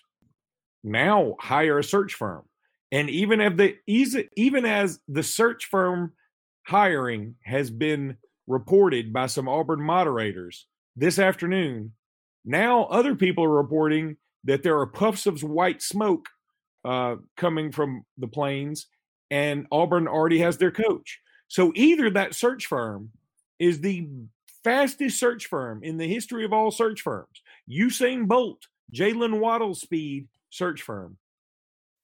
now 0.83 1.35
hire 1.39 1.79
a 1.79 1.83
search 1.83 2.13
firm. 2.13 2.43
And 2.91 3.09
even 3.09 3.41
if 3.41 3.57
the 3.57 3.75
even 4.35 4.65
as 4.65 4.99
the 5.07 5.23
search 5.23 5.65
firm 5.65 6.13
hiring 6.65 7.35
has 7.43 7.69
been 7.69 8.17
reported 8.47 9.11
by 9.11 9.27
some 9.27 9.49
Auburn 9.49 9.81
moderators 9.81 10.67
this 10.95 11.19
afternoon, 11.19 11.93
now 12.45 12.85
other 12.85 13.15
people 13.15 13.43
are 13.43 13.49
reporting 13.49 14.17
that 14.45 14.63
there 14.63 14.79
are 14.79 14.87
puffs 14.87 15.25
of 15.25 15.43
white 15.43 15.81
smoke 15.81 16.27
uh, 16.85 17.17
coming 17.35 17.71
from 17.71 18.05
the 18.17 18.27
planes, 18.27 18.87
and 19.29 19.67
Auburn 19.71 20.07
already 20.07 20.39
has 20.39 20.57
their 20.57 20.71
coach. 20.71 21.19
So 21.49 21.73
either 21.75 22.09
that 22.11 22.35
search 22.35 22.65
firm 22.65 23.11
is 23.59 23.81
the 23.81 24.07
fastest 24.63 25.19
search 25.19 25.47
firm 25.47 25.83
in 25.83 25.97
the 25.97 26.07
history 26.07 26.45
of 26.45 26.53
all 26.53 26.71
search 26.71 27.01
firms. 27.01 27.41
Usain 27.69 28.27
Bolt, 28.27 28.67
Jaylen 28.93 29.39
Waddle 29.39 29.75
speed 29.75 30.27
search 30.49 30.81
firm. 30.81 31.17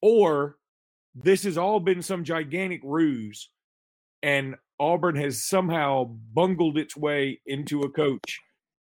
Or 0.02 0.56
this 1.14 1.44
has 1.44 1.58
all 1.58 1.80
been 1.80 2.02
some 2.02 2.24
gigantic 2.24 2.80
ruse 2.82 3.50
and 4.22 4.56
Auburn 4.80 5.16
has 5.16 5.44
somehow 5.44 6.04
bungled 6.04 6.78
its 6.78 6.96
way 6.96 7.40
into 7.46 7.82
a 7.82 7.90
coach. 7.90 8.40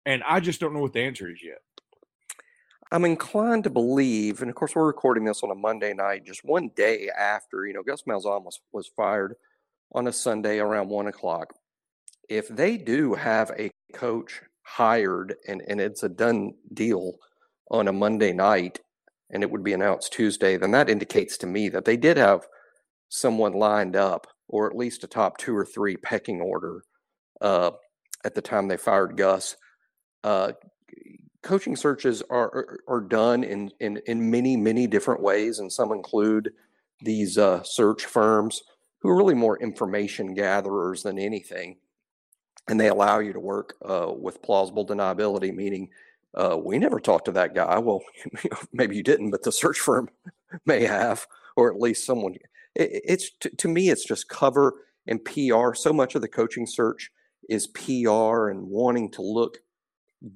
And 0.07 0.23
I 0.29 0.41
just 0.41 0.61
don't 0.61 0.73
know 0.73 0.81
what 0.81 0.93
the 0.93 1.01
answer 1.01 1.31
is 1.31 1.43
yet. 1.43 1.59
I'm 2.93 3.05
inclined 3.05 3.65
to 3.65 3.71
believe, 3.71 4.43
and 4.43 4.51
of 4.51 4.57
course, 4.57 4.75
we're 4.75 4.87
recording 4.87 5.25
this 5.25 5.43
on 5.43 5.51
a 5.51 5.55
Monday 5.55 5.95
night, 5.95 6.25
just 6.25 6.45
one 6.45 6.71
day 6.75 7.09
after, 7.17 7.67
you 7.67 7.73
know, 7.73 7.83
Gus 7.83 8.03
Malzahn 8.03 8.45
was, 8.45 8.61
was 8.73 8.89
fired 8.97 9.35
on 9.93 10.09
a 10.09 10.13
Sunday 10.13 10.59
around 10.59 10.89
one 10.89 11.07
o'clock 11.07 11.55
if 12.31 12.47
they 12.49 12.79
do 12.79 13.13
have 13.13 13.51
a 13.59 13.71
coach 13.93 14.41
hired 14.63 15.35
and, 15.49 15.63
and 15.69 15.81
it's 15.81 16.05
a 16.05 16.09
done 16.09 16.55
deal 16.73 17.15
on 17.71 17.89
a 17.89 17.93
Monday 17.93 18.33
night 18.33 18.79
and 19.33 19.43
it 19.43 19.51
would 19.51 19.65
be 19.65 19.73
announced 19.73 20.13
Tuesday, 20.13 20.57
then 20.57 20.71
that 20.73 20.91
indicates 20.91 21.37
to 21.39 21.47
me 21.47 21.69
that 21.69 21.85
they 21.85 21.97
did 21.97 22.17
have 22.17 22.47
someone 23.09 23.53
lined 23.53 23.97
up 23.97 24.27
or 24.49 24.69
at 24.69 24.77
least 24.77 25.05
a 25.05 25.07
top 25.07 25.39
two 25.39 25.57
or 25.57 25.65
three 25.65 25.97
pecking 25.97 26.41
order 26.41 26.83
uh, 27.41 27.71
at 28.25 28.35
the 28.35 28.43
time 28.43 28.69
they 28.69 28.77
fired 28.77 29.17
Gus. 29.17 29.57
Uh, 30.25 30.53
coaching 31.43 31.77
searches 31.77 32.23
are 32.31 32.79
are 32.87 33.01
done 33.01 33.45
in, 33.45 33.71
in 33.81 34.01
in 34.07 34.31
many 34.31 34.57
many 34.57 34.87
different 34.87 35.23
ways, 35.23 35.59
and 35.59 35.73
some 35.73 35.93
include 35.93 36.51
these 37.01 37.39
uh, 37.39 37.63
search 37.63 38.05
firms 38.05 38.63
who 39.01 39.09
are 39.09 39.17
really 39.17 39.35
more 39.35 39.59
information 39.59 40.35
gatherers 40.35 41.03
than 41.03 41.19
anything 41.19 41.77
and 42.71 42.79
they 42.79 42.89
allow 42.89 43.19
you 43.19 43.33
to 43.33 43.41
work 43.41 43.75
uh, 43.85 44.13
with 44.17 44.43
plausible 44.43 44.87
deniability, 44.87 45.55
meaning 45.55 45.89
Uh, 46.35 46.57
we 46.63 46.79
never 46.79 47.01
talked 47.01 47.25
to 47.25 47.33
that 47.33 47.55
guy. 47.55 47.79
Well, 47.79 48.03
maybe 48.73 48.97
you 48.97 49.03
didn't, 49.03 49.31
but 49.31 49.43
the 49.43 49.53
search 49.53 49.81
firm 49.81 50.09
may 50.67 50.85
have, 50.85 51.27
or 51.57 51.73
at 51.73 51.81
least 51.81 52.07
someone. 52.07 52.35
It, 52.75 53.03
it's 53.05 53.31
to, 53.41 53.51
to 53.57 53.69
me, 53.69 53.91
it's 53.91 54.05
just 54.05 54.29
cover 54.29 54.75
and 55.07 55.25
PR. 55.25 55.75
So 55.75 55.93
much 55.93 56.15
of 56.15 56.23
the 56.23 56.29
coaching 56.29 56.67
search 56.67 57.11
is 57.49 57.67
PR 57.69 58.49
and 58.49 58.69
wanting 58.69 59.11
to 59.13 59.23
look 59.23 59.59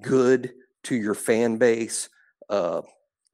good 0.01 0.53
to 0.83 0.95
your 0.95 1.15
fan 1.15 1.57
base. 1.57 2.09
Uh, 2.49 2.81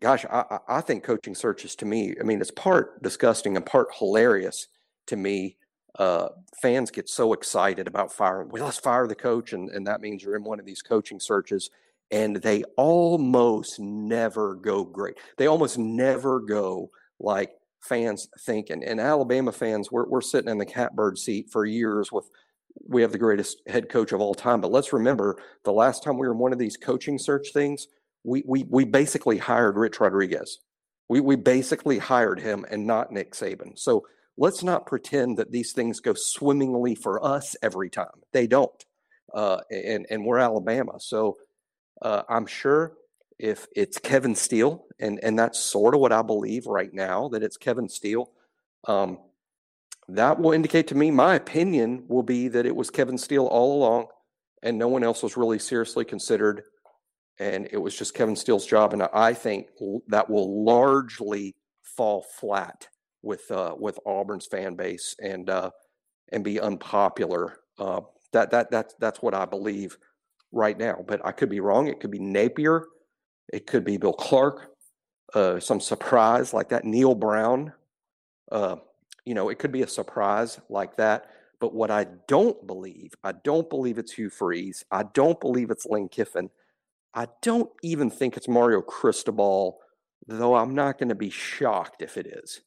gosh, 0.01 0.25
I, 0.25 0.59
I 0.67 0.81
think 0.81 1.03
coaching 1.03 1.35
searches 1.35 1.75
to 1.77 1.85
me, 1.85 2.15
I 2.19 2.23
mean, 2.23 2.41
it's 2.41 2.51
part 2.51 3.01
disgusting 3.01 3.55
and 3.55 3.65
part 3.65 3.87
hilarious 3.97 4.67
to 5.07 5.15
me. 5.15 5.57
Uh, 5.97 6.29
fans 6.61 6.89
get 6.89 7.09
so 7.09 7.33
excited 7.33 7.87
about 7.87 8.13
firing. 8.13 8.49
Well, 8.49 8.63
let's 8.63 8.77
fire 8.77 9.07
the 9.07 9.15
coach, 9.15 9.51
and, 9.51 9.69
and 9.69 9.85
that 9.87 9.99
means 9.99 10.23
you're 10.23 10.37
in 10.37 10.43
one 10.43 10.59
of 10.59 10.65
these 10.65 10.81
coaching 10.81 11.19
searches, 11.19 11.69
and 12.11 12.35
they 12.37 12.63
almost 12.75 13.79
never 13.79 14.55
go 14.55 14.83
great. 14.83 15.17
They 15.37 15.47
almost 15.47 15.77
never 15.77 16.39
go 16.39 16.91
like 17.19 17.51
fans 17.81 18.27
thinking. 18.41 18.83
And, 18.83 18.99
Alabama 18.99 19.51
fans, 19.51 19.91
we're, 19.91 20.07
we're 20.07 20.21
sitting 20.21 20.51
in 20.51 20.57
the 20.57 20.65
catbird 20.65 21.17
seat 21.17 21.49
for 21.49 21.65
years 21.65 22.11
with 22.11 22.25
we 22.87 23.01
have 23.01 23.11
the 23.11 23.17
greatest 23.17 23.61
head 23.67 23.89
coach 23.89 24.11
of 24.11 24.21
all 24.21 24.33
time. 24.33 24.61
But 24.61 24.71
let's 24.71 24.93
remember 24.93 25.37
the 25.63 25.73
last 25.73 26.03
time 26.03 26.17
we 26.17 26.27
were 26.27 26.33
in 26.33 26.39
one 26.39 26.53
of 26.53 26.59
these 26.59 26.77
coaching 26.77 27.17
search 27.17 27.51
things, 27.53 27.87
we 28.23 28.43
we 28.45 28.63
we 28.69 28.85
basically 28.85 29.37
hired 29.37 29.77
Rich 29.77 29.99
Rodriguez. 29.99 30.59
We 31.09 31.19
we 31.19 31.35
basically 31.35 31.97
hired 31.97 32.39
him 32.39 32.65
and 32.69 32.87
not 32.87 33.11
Nick 33.11 33.33
Saban. 33.33 33.77
So 33.77 34.05
let's 34.37 34.63
not 34.63 34.85
pretend 34.85 35.37
that 35.37 35.51
these 35.51 35.73
things 35.73 35.99
go 35.99 36.13
swimmingly 36.13 36.95
for 36.95 37.23
us 37.25 37.55
every 37.61 37.89
time. 37.89 38.21
They 38.31 38.47
don't. 38.47 38.85
Uh, 39.33 39.59
and 39.69 40.05
and 40.09 40.25
we're 40.25 40.39
Alabama, 40.39 40.99
so 40.99 41.37
uh, 42.01 42.23
I'm 42.29 42.45
sure 42.45 42.93
if 43.39 43.67
it's 43.75 43.97
Kevin 43.97 44.35
Steele, 44.35 44.85
and 44.99 45.19
and 45.23 45.37
that's 45.37 45.59
sort 45.59 45.95
of 45.95 46.01
what 46.01 46.11
I 46.11 46.21
believe 46.21 46.67
right 46.67 46.93
now 46.93 47.29
that 47.29 47.43
it's 47.43 47.57
Kevin 47.57 47.89
Steele. 47.89 48.29
Um, 48.87 49.19
that 50.07 50.39
will 50.39 50.51
indicate 50.51 50.87
to 50.87 50.95
me 50.95 51.11
my 51.11 51.35
opinion 51.35 52.05
will 52.07 52.23
be 52.23 52.47
that 52.49 52.65
it 52.65 52.75
was 52.75 52.89
Kevin 52.89 53.17
Steele 53.17 53.45
all 53.45 53.77
along, 53.77 54.07
and 54.63 54.77
no 54.77 54.87
one 54.87 55.03
else 55.03 55.23
was 55.23 55.37
really 55.37 55.59
seriously 55.59 56.05
considered, 56.05 56.63
and 57.39 57.67
it 57.71 57.77
was 57.77 57.97
just 57.97 58.13
Kevin 58.13 58.35
Steele's 58.35 58.65
job. 58.65 58.93
And 58.93 59.03
I 59.03 59.33
think 59.33 59.67
that 60.07 60.29
will 60.29 60.63
largely 60.63 61.55
fall 61.81 62.25
flat 62.39 62.87
with 63.21 63.49
uh, 63.51 63.75
with 63.77 63.99
Auburn's 64.05 64.47
fan 64.47 64.75
base 64.75 65.15
and 65.21 65.49
uh, 65.49 65.71
and 66.31 66.43
be 66.43 66.59
unpopular. 66.59 67.59
Uh, 67.77 68.01
that 68.33 68.51
that 68.51 68.71
that's 68.71 68.93
that's 68.99 69.21
what 69.21 69.33
I 69.33 69.45
believe 69.45 69.97
right 70.51 70.77
now. 70.77 71.03
But 71.07 71.25
I 71.25 71.31
could 71.31 71.49
be 71.49 71.59
wrong. 71.59 71.87
It 71.87 71.99
could 71.99 72.11
be 72.11 72.19
Napier. 72.19 72.85
It 73.51 73.67
could 73.67 73.83
be 73.83 73.97
Bill 73.97 74.13
Clark. 74.13 74.69
Uh, 75.33 75.59
some 75.59 75.79
surprise 75.79 76.53
like 76.53 76.69
that. 76.69 76.85
Neal 76.85 77.15
Brown. 77.15 77.73
Uh, 78.51 78.77
you 79.25 79.33
know, 79.33 79.49
it 79.49 79.59
could 79.59 79.71
be 79.71 79.83
a 79.83 79.87
surprise 79.87 80.59
like 80.69 80.95
that. 80.97 81.27
But 81.59 81.73
what 81.73 81.91
I 81.91 82.07
don't 82.27 82.65
believe, 82.65 83.13
I 83.23 83.33
don't 83.33 83.69
believe 83.69 83.97
it's 83.97 84.13
Hugh 84.13 84.31
Freeze. 84.31 84.83
I 84.91 85.03
don't 85.03 85.39
believe 85.39 85.69
it's 85.69 85.85
Lane 85.85 86.09
Kiffin. 86.09 86.49
I 87.13 87.27
don't 87.41 87.69
even 87.83 88.09
think 88.09 88.35
it's 88.35 88.47
Mario 88.47 88.81
Cristobal, 88.81 89.79
though 90.27 90.55
I'm 90.55 90.73
not 90.73 90.97
going 90.97 91.09
to 91.09 91.15
be 91.15 91.29
shocked 91.29 92.01
if 92.01 92.17
it 92.17 92.25
is. 92.25 92.61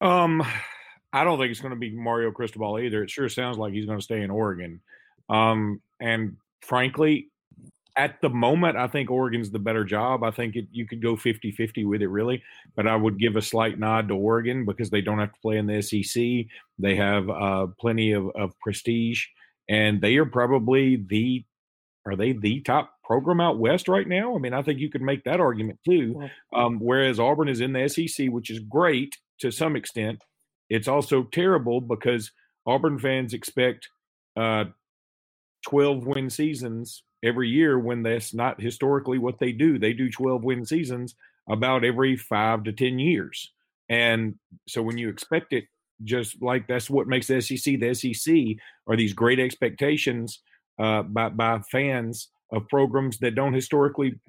Um, 0.00 0.44
I 1.12 1.24
don't 1.24 1.38
think 1.38 1.50
it's 1.50 1.60
going 1.60 1.74
to 1.74 1.78
be 1.78 1.94
Mario 1.94 2.30
Cristobal 2.30 2.80
either. 2.80 3.02
It 3.02 3.10
sure 3.10 3.28
sounds 3.28 3.58
like 3.58 3.72
he's 3.72 3.86
going 3.86 3.98
to 3.98 4.04
stay 4.04 4.22
in 4.22 4.30
Oregon. 4.30 4.80
Um, 5.28 5.80
and 6.00 6.36
frankly, 6.62 7.28
at 7.96 8.20
the 8.20 8.28
moment, 8.28 8.76
I 8.76 8.88
think 8.88 9.10
Oregon's 9.10 9.50
the 9.50 9.58
better 9.58 9.82
job. 9.82 10.22
I 10.22 10.30
think 10.30 10.54
it, 10.54 10.66
you 10.70 10.86
could 10.86 11.02
go 11.02 11.16
50 11.16 11.50
50 11.52 11.84
with 11.86 12.02
it, 12.02 12.08
really. 12.08 12.42
But 12.74 12.86
I 12.86 12.94
would 12.94 13.18
give 13.18 13.36
a 13.36 13.42
slight 13.42 13.78
nod 13.78 14.08
to 14.08 14.14
Oregon 14.14 14.66
because 14.66 14.90
they 14.90 15.00
don't 15.00 15.18
have 15.18 15.32
to 15.32 15.40
play 15.40 15.56
in 15.56 15.66
the 15.66 15.80
SEC. 15.80 16.46
They 16.78 16.96
have 16.96 17.30
uh, 17.30 17.68
plenty 17.80 18.12
of, 18.12 18.28
of 18.36 18.52
prestige, 18.60 19.24
and 19.68 20.00
they 20.00 20.16
are 20.16 20.26
probably 20.26 20.96
the 20.96 21.44
are 22.04 22.14
they 22.14 22.32
the 22.32 22.60
top 22.60 22.92
program 23.02 23.40
out 23.40 23.58
west 23.58 23.88
right 23.88 24.06
now? 24.06 24.36
I 24.36 24.38
mean, 24.38 24.54
I 24.54 24.62
think 24.62 24.78
you 24.78 24.90
could 24.90 25.02
make 25.02 25.24
that 25.24 25.40
argument 25.40 25.80
too. 25.84 26.28
Um, 26.54 26.78
whereas 26.78 27.18
Auburn 27.18 27.48
is 27.48 27.60
in 27.60 27.72
the 27.72 27.88
SEC, 27.88 28.28
which 28.28 28.48
is 28.48 28.60
great 28.60 29.16
to 29.40 29.50
some 29.50 29.74
extent. 29.74 30.22
It's 30.70 30.86
also 30.86 31.24
terrible 31.24 31.80
because 31.80 32.30
Auburn 32.64 32.98
fans 32.98 33.34
expect 33.34 33.88
uh, 34.36 34.66
12 35.66 36.06
win 36.06 36.30
seasons 36.30 37.02
every 37.24 37.48
year 37.48 37.78
when 37.78 38.02
that's 38.02 38.32
not 38.32 38.60
historically 38.60 39.18
what 39.18 39.38
they 39.40 39.52
do. 39.52 39.78
They 39.78 39.92
do 39.92 40.08
12 40.08 40.44
win 40.44 40.64
seasons 40.64 41.16
about 41.48 41.84
every 41.84 42.16
five 42.16 42.64
to 42.64 42.72
10 42.72 42.98
years. 42.98 43.52
And 43.88 44.36
so 44.68 44.80
when 44.80 44.96
you 44.96 45.08
expect 45.08 45.52
it, 45.52 45.64
just 46.04 46.40
like 46.40 46.68
that's 46.68 46.88
what 46.90 47.08
makes 47.08 47.26
the 47.26 47.40
SEC 47.40 47.80
the 47.80 47.94
SEC 47.94 48.34
are 48.86 48.96
these 48.96 49.12
great 49.12 49.40
expectations 49.40 50.40
uh, 50.78 51.02
by, 51.02 51.30
by 51.30 51.60
fans 51.70 52.28
of 52.52 52.68
programs 52.68 53.18
that 53.18 53.34
don't 53.34 53.54
historically 53.54 54.20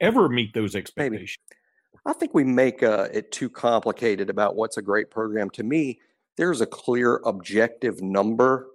ever 0.00 0.28
meet 0.28 0.52
those 0.52 0.74
expectations. 0.74 1.36
Maybe. 1.50 1.60
I 2.06 2.12
think 2.12 2.34
we 2.34 2.44
make 2.44 2.82
uh, 2.82 3.08
it 3.12 3.32
too 3.32 3.48
complicated 3.48 4.28
about 4.30 4.56
what's 4.56 4.76
a 4.76 4.82
great 4.82 5.10
program. 5.10 5.48
To 5.50 5.62
me, 5.62 6.00
there's 6.36 6.60
a 6.60 6.66
clear 6.66 7.20
objective 7.24 8.02
number 8.02 8.66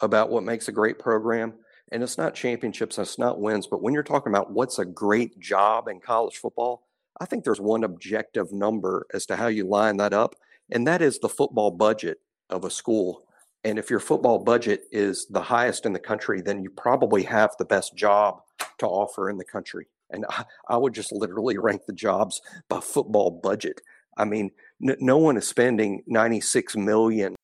about 0.00 0.30
what 0.30 0.44
makes 0.44 0.68
a 0.68 0.72
great 0.72 0.98
program. 0.98 1.54
And 1.92 2.02
it's 2.02 2.18
not 2.18 2.34
championships, 2.34 2.98
it's 2.98 3.18
not 3.18 3.40
wins, 3.40 3.66
but 3.66 3.82
when 3.82 3.94
you're 3.94 4.02
talking 4.02 4.32
about 4.32 4.52
what's 4.52 4.78
a 4.78 4.84
great 4.84 5.38
job 5.40 5.88
in 5.88 6.00
college 6.00 6.36
football, 6.36 6.86
I 7.20 7.26
think 7.26 7.44
there's 7.44 7.60
one 7.60 7.84
objective 7.84 8.52
number 8.52 9.06
as 9.12 9.26
to 9.26 9.36
how 9.36 9.48
you 9.48 9.66
line 9.66 9.96
that 9.98 10.12
up, 10.12 10.36
and 10.70 10.86
that 10.86 11.02
is 11.02 11.18
the 11.18 11.28
football 11.28 11.70
budget 11.70 12.18
of 12.48 12.64
a 12.64 12.70
school. 12.70 13.26
And 13.64 13.78
if 13.78 13.90
your 13.90 14.00
football 14.00 14.38
budget 14.38 14.84
is 14.90 15.26
the 15.26 15.42
highest 15.42 15.84
in 15.84 15.92
the 15.92 15.98
country, 15.98 16.40
then 16.40 16.62
you 16.62 16.70
probably 16.70 17.22
have 17.24 17.50
the 17.58 17.64
best 17.64 17.94
job 17.94 18.40
to 18.78 18.86
offer 18.86 19.28
in 19.28 19.36
the 19.36 19.44
country. 19.44 19.86
And 20.10 20.24
I, 20.30 20.44
I 20.68 20.76
would 20.76 20.94
just 20.94 21.12
literally 21.12 21.58
rank 21.58 21.82
the 21.86 21.92
jobs 21.92 22.40
by 22.68 22.80
football 22.80 23.30
budget. 23.30 23.80
I 24.16 24.24
mean, 24.24 24.50
n- 24.82 24.96
no 25.00 25.18
one 25.18 25.36
is 25.36 25.46
spending 25.46 26.02
96 26.06 26.76
million 26.76 27.36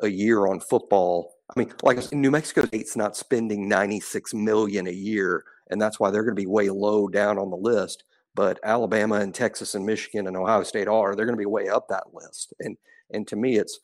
a 0.00 0.08
year 0.08 0.46
on 0.46 0.60
football 0.60 1.35
I 1.48 1.58
mean, 1.58 1.72
like 1.82 2.12
New 2.12 2.30
Mexico 2.30 2.66
State's 2.66 2.96
not 2.96 3.16
spending 3.16 3.68
96 3.68 4.34
million 4.34 4.86
a 4.86 4.92
year, 4.92 5.44
and 5.70 5.80
that's 5.80 6.00
why 6.00 6.10
they're 6.10 6.24
going 6.24 6.34
to 6.34 6.40
be 6.40 6.46
way 6.46 6.70
low 6.70 7.08
down 7.08 7.38
on 7.38 7.50
the 7.50 7.56
list. 7.56 8.04
But 8.34 8.58
Alabama 8.62 9.16
and 9.16 9.34
Texas 9.34 9.74
and 9.74 9.86
Michigan 9.86 10.26
and 10.26 10.36
Ohio 10.36 10.62
State 10.62 10.88
are. 10.88 11.14
They're 11.14 11.24
going 11.24 11.38
to 11.38 11.40
be 11.40 11.46
way 11.46 11.68
up 11.68 11.88
that 11.88 12.12
list. 12.12 12.52
And 12.60 12.76
and 13.10 13.26
to 13.28 13.36
me, 13.36 13.56
it's 13.56 13.78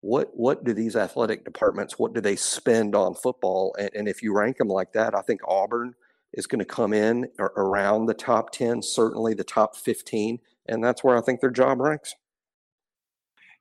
what 0.00 0.30
what 0.32 0.64
do 0.64 0.72
these 0.72 0.96
athletic 0.96 1.44
departments 1.44 1.98
what 1.98 2.14
do 2.14 2.20
they 2.20 2.36
spend 2.36 2.94
on 2.94 3.14
football? 3.14 3.74
And, 3.78 3.90
and 3.94 4.08
if 4.08 4.22
you 4.22 4.34
rank 4.34 4.56
them 4.56 4.68
like 4.68 4.92
that, 4.92 5.14
I 5.14 5.22
think 5.22 5.40
Auburn 5.46 5.94
is 6.32 6.46
going 6.46 6.60
to 6.60 6.64
come 6.64 6.92
in 6.92 7.28
around 7.38 8.06
the 8.06 8.14
top 8.14 8.52
10, 8.52 8.82
certainly 8.82 9.34
the 9.34 9.44
top 9.44 9.76
15, 9.76 10.38
and 10.66 10.82
that's 10.82 11.02
where 11.02 11.16
I 11.16 11.20
think 11.20 11.40
their 11.40 11.50
job 11.50 11.80
ranks. 11.80 12.14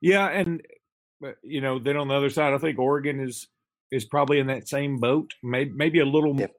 Yeah, 0.01 0.27
and 0.27 0.61
but 1.21 1.35
you 1.43 1.61
know, 1.61 1.79
then 1.79 1.97
on 1.97 2.07
the 2.07 2.15
other 2.15 2.29
side, 2.29 2.53
I 2.53 2.57
think 2.57 2.79
Oregon 2.79 3.19
is 3.19 3.47
is 3.91 4.05
probably 4.05 4.39
in 4.39 4.47
that 4.47 4.67
same 4.67 4.97
boat. 4.97 5.33
Maybe 5.43 5.71
maybe 5.73 5.99
a 5.99 6.05
little 6.05 6.39
yep. 6.39 6.51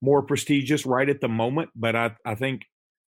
more 0.00 0.22
prestigious 0.22 0.86
right 0.86 1.08
at 1.08 1.20
the 1.20 1.28
moment, 1.28 1.70
but 1.74 1.96
I 1.96 2.12
I 2.24 2.34
think 2.34 2.62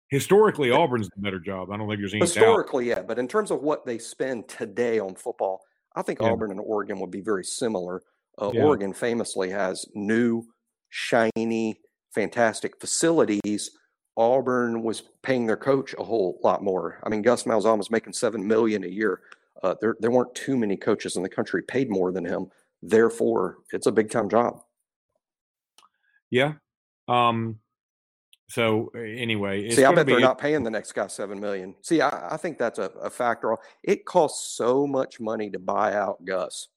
historically 0.09 0.71
Auburn's 0.71 1.09
the 1.15 1.21
better 1.21 1.39
job. 1.39 1.71
I 1.71 1.77
don't 1.77 1.87
think 1.87 1.99
there's 1.99 2.13
any 2.13 2.21
historically, 2.21 2.89
doubt. 2.89 2.97
yeah. 2.97 3.03
But 3.03 3.17
in 3.17 3.27
terms 3.27 3.49
of 3.49 3.61
what 3.61 3.85
they 3.85 3.97
spend 3.97 4.47
today 4.47 4.99
on 4.99 5.15
football, 5.15 5.61
I 5.95 6.01
think 6.03 6.19
yeah. 6.21 6.29
Auburn 6.29 6.51
and 6.51 6.59
Oregon 6.59 6.99
would 6.99 7.11
be 7.11 7.21
very 7.21 7.43
similar. 7.43 8.03
Uh, 8.39 8.51
yeah. 8.53 8.63
Oregon 8.63 8.93
famously 8.93 9.49
has 9.49 9.85
new, 9.95 10.45
shiny, 10.89 11.79
fantastic 12.13 12.79
facilities. 12.79 13.71
Auburn 14.17 14.83
was 14.83 15.03
paying 15.23 15.47
their 15.47 15.57
coach 15.57 15.95
a 15.97 16.03
whole 16.03 16.39
lot 16.43 16.63
more. 16.63 16.99
I 17.03 17.09
mean, 17.09 17.21
Gus 17.21 17.43
Malzahn 17.43 17.77
was 17.77 17.89
making 17.89 18.13
seven 18.13 18.45
million 18.45 18.83
a 18.83 18.87
year. 18.87 19.21
Uh, 19.61 19.75
there, 19.81 19.95
there 19.99 20.11
weren't 20.11 20.33
too 20.33 20.57
many 20.57 20.75
coaches 20.75 21.15
in 21.15 21.23
the 21.23 21.29
country 21.29 21.61
paid 21.63 21.89
more 21.89 22.11
than 22.11 22.25
him. 22.25 22.47
Therefore, 22.81 23.57
it's 23.71 23.87
a 23.87 23.91
big 23.91 24.09
time 24.09 24.29
job. 24.29 24.61
Yeah. 26.29 26.53
Um, 27.07 27.59
so 28.49 28.91
anyway, 28.95 29.69
see, 29.69 29.85
I 29.85 29.93
bet 29.93 30.07
they're 30.07 30.19
not 30.19 30.37
paying 30.37 30.63
the 30.63 30.71
next 30.71 30.91
guy 30.93 31.07
seven 31.07 31.39
million. 31.39 31.75
See, 31.83 32.01
I, 32.01 32.33
I 32.33 32.37
think 32.37 32.57
that's 32.57 32.79
a, 32.79 32.91
a, 33.01 33.09
factor. 33.09 33.55
It 33.81 34.05
costs 34.05 34.57
so 34.57 34.85
much 34.85 35.21
money 35.21 35.49
to 35.51 35.59
buy 35.59 35.93
out 35.93 36.25
Gus. 36.25 36.67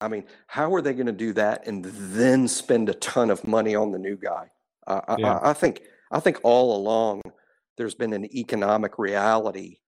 I 0.00 0.08
mean, 0.08 0.24
how 0.46 0.74
are 0.74 0.80
they 0.80 0.94
going 0.94 1.04
to 1.06 1.12
do 1.12 1.34
that 1.34 1.66
and 1.66 1.84
then 1.84 2.48
spend 2.48 2.88
a 2.88 2.94
ton 2.94 3.28
of 3.28 3.46
money 3.46 3.74
on 3.74 3.92
the 3.92 3.98
new 3.98 4.16
guy? 4.16 4.50
Uh, 4.86 5.16
yeah. 5.18 5.36
I, 5.36 5.50
I 5.50 5.52
think 5.52 5.82
I 6.10 6.20
think 6.20 6.38
all 6.44 6.76
along 6.76 7.22
there's 7.76 7.94
been 7.94 8.14
an 8.14 8.34
economic 8.34 8.98
reality 8.98 9.78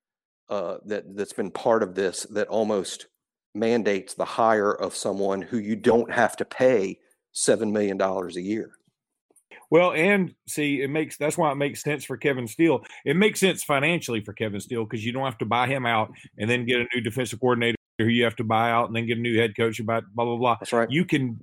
uh, 0.53 0.77
that 0.85 1.17
that's 1.17 1.33
been 1.33 1.51
part 1.51 1.83
of 1.83 1.95
this 1.95 2.25
that 2.25 2.47
almost 2.49 3.07
mandates 3.55 4.12
the 4.12 4.25
hire 4.27 4.71
of 4.71 4.95
someone 4.95 5.41
who 5.41 5.57
you 5.57 5.75
don't 5.75 6.12
have 6.12 6.37
to 6.37 6.45
pay 6.45 6.99
seven 7.33 7.73
million 7.73 7.97
dollars 7.97 8.37
a 8.37 8.43
year. 8.43 8.73
Well, 9.71 9.93
and 9.93 10.35
see, 10.47 10.83
it 10.83 10.91
makes 10.91 11.17
that's 11.17 11.38
why 11.38 11.51
it 11.51 11.55
makes 11.55 11.83
sense 11.83 12.05
for 12.05 12.19
Kevin 12.19 12.47
Steele. 12.47 12.85
It 13.07 13.17
makes 13.17 13.41
sense 13.41 13.65
financially 13.65 14.21
for 14.21 14.35
Kevin 14.35 14.61
Steele 14.61 14.85
because 14.85 15.03
you 15.03 15.11
don't 15.12 15.25
have 15.25 15.38
to 15.38 15.47
buy 15.47 15.69
him 15.69 15.87
out 15.87 16.12
and 16.37 16.51
then 16.51 16.67
get 16.67 16.83
a 16.83 16.87
new 16.95 17.01
defensive 17.01 17.41
coordinator 17.41 17.79
who 17.97 18.05
you 18.05 18.25
have 18.25 18.37
to 18.37 18.45
buy 18.45 18.71
out 18.71 18.88
and 18.88 18.97
then 18.97 19.07
get 19.07 19.17
a 19.17 19.23
new 19.23 19.38
head 19.38 19.57
coach 19.57 19.81
about 19.81 20.05
blah 20.15 20.27
blah 20.27 20.37
blah. 20.37 20.57
That's 20.61 20.75
right. 20.75 20.91
You 20.91 21.07
can 21.07 21.38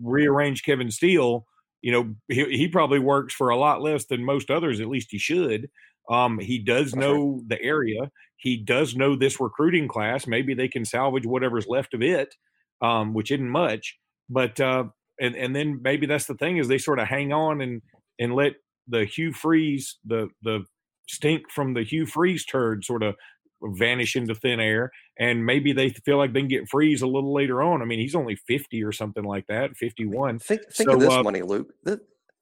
rearrange 0.00 0.64
Kevin 0.64 0.90
Steele. 0.90 1.46
You 1.80 1.92
know, 1.92 2.14
he, 2.26 2.44
he 2.56 2.66
probably 2.66 2.98
works 2.98 3.34
for 3.34 3.50
a 3.50 3.56
lot 3.56 3.82
less 3.82 4.06
than 4.06 4.24
most 4.24 4.50
others. 4.50 4.80
At 4.80 4.88
least 4.88 5.12
he 5.12 5.18
should. 5.18 5.70
Um, 6.10 6.38
he 6.38 6.58
does 6.58 6.94
know 6.94 7.42
the 7.46 7.60
area. 7.62 8.10
He 8.36 8.56
does 8.56 8.96
know 8.96 9.16
this 9.16 9.40
recruiting 9.40 9.88
class. 9.88 10.26
Maybe 10.26 10.54
they 10.54 10.68
can 10.68 10.84
salvage 10.84 11.26
whatever's 11.26 11.66
left 11.68 11.94
of 11.94 12.02
it, 12.02 12.34
um, 12.80 13.14
which 13.14 13.30
isn't 13.30 13.48
much. 13.48 13.98
But 14.28 14.58
uh, 14.60 14.84
and 15.20 15.36
and 15.36 15.54
then 15.54 15.80
maybe 15.82 16.06
that's 16.06 16.26
the 16.26 16.34
thing 16.34 16.56
is 16.56 16.68
they 16.68 16.78
sort 16.78 16.98
of 16.98 17.06
hang 17.08 17.32
on 17.32 17.60
and 17.60 17.82
and 18.18 18.34
let 18.34 18.54
the 18.88 19.04
Hugh 19.04 19.32
Freeze 19.32 19.98
the 20.04 20.28
the 20.42 20.64
stink 21.08 21.50
from 21.50 21.74
the 21.74 21.82
Hugh 21.82 22.06
Freeze 22.06 22.44
turd 22.44 22.84
sort 22.84 23.02
of 23.02 23.14
vanish 23.62 24.16
into 24.16 24.34
thin 24.34 24.60
air 24.60 24.90
and 25.18 25.44
maybe 25.46 25.72
they 25.72 25.90
feel 25.90 26.18
like 26.18 26.32
they 26.32 26.40
can 26.40 26.48
get 26.48 26.68
freeze 26.68 27.02
a 27.02 27.06
little 27.06 27.32
later 27.32 27.62
on 27.62 27.80
i 27.80 27.84
mean 27.84 27.98
he's 27.98 28.14
only 28.14 28.34
50 28.34 28.82
or 28.82 28.92
something 28.92 29.24
like 29.24 29.46
that 29.46 29.76
51 29.76 30.38
think, 30.38 30.62
think 30.72 30.90
so, 30.90 30.94
of 30.94 31.00
this 31.00 31.12
uh, 31.12 31.22
money 31.22 31.42
luke 31.42 31.72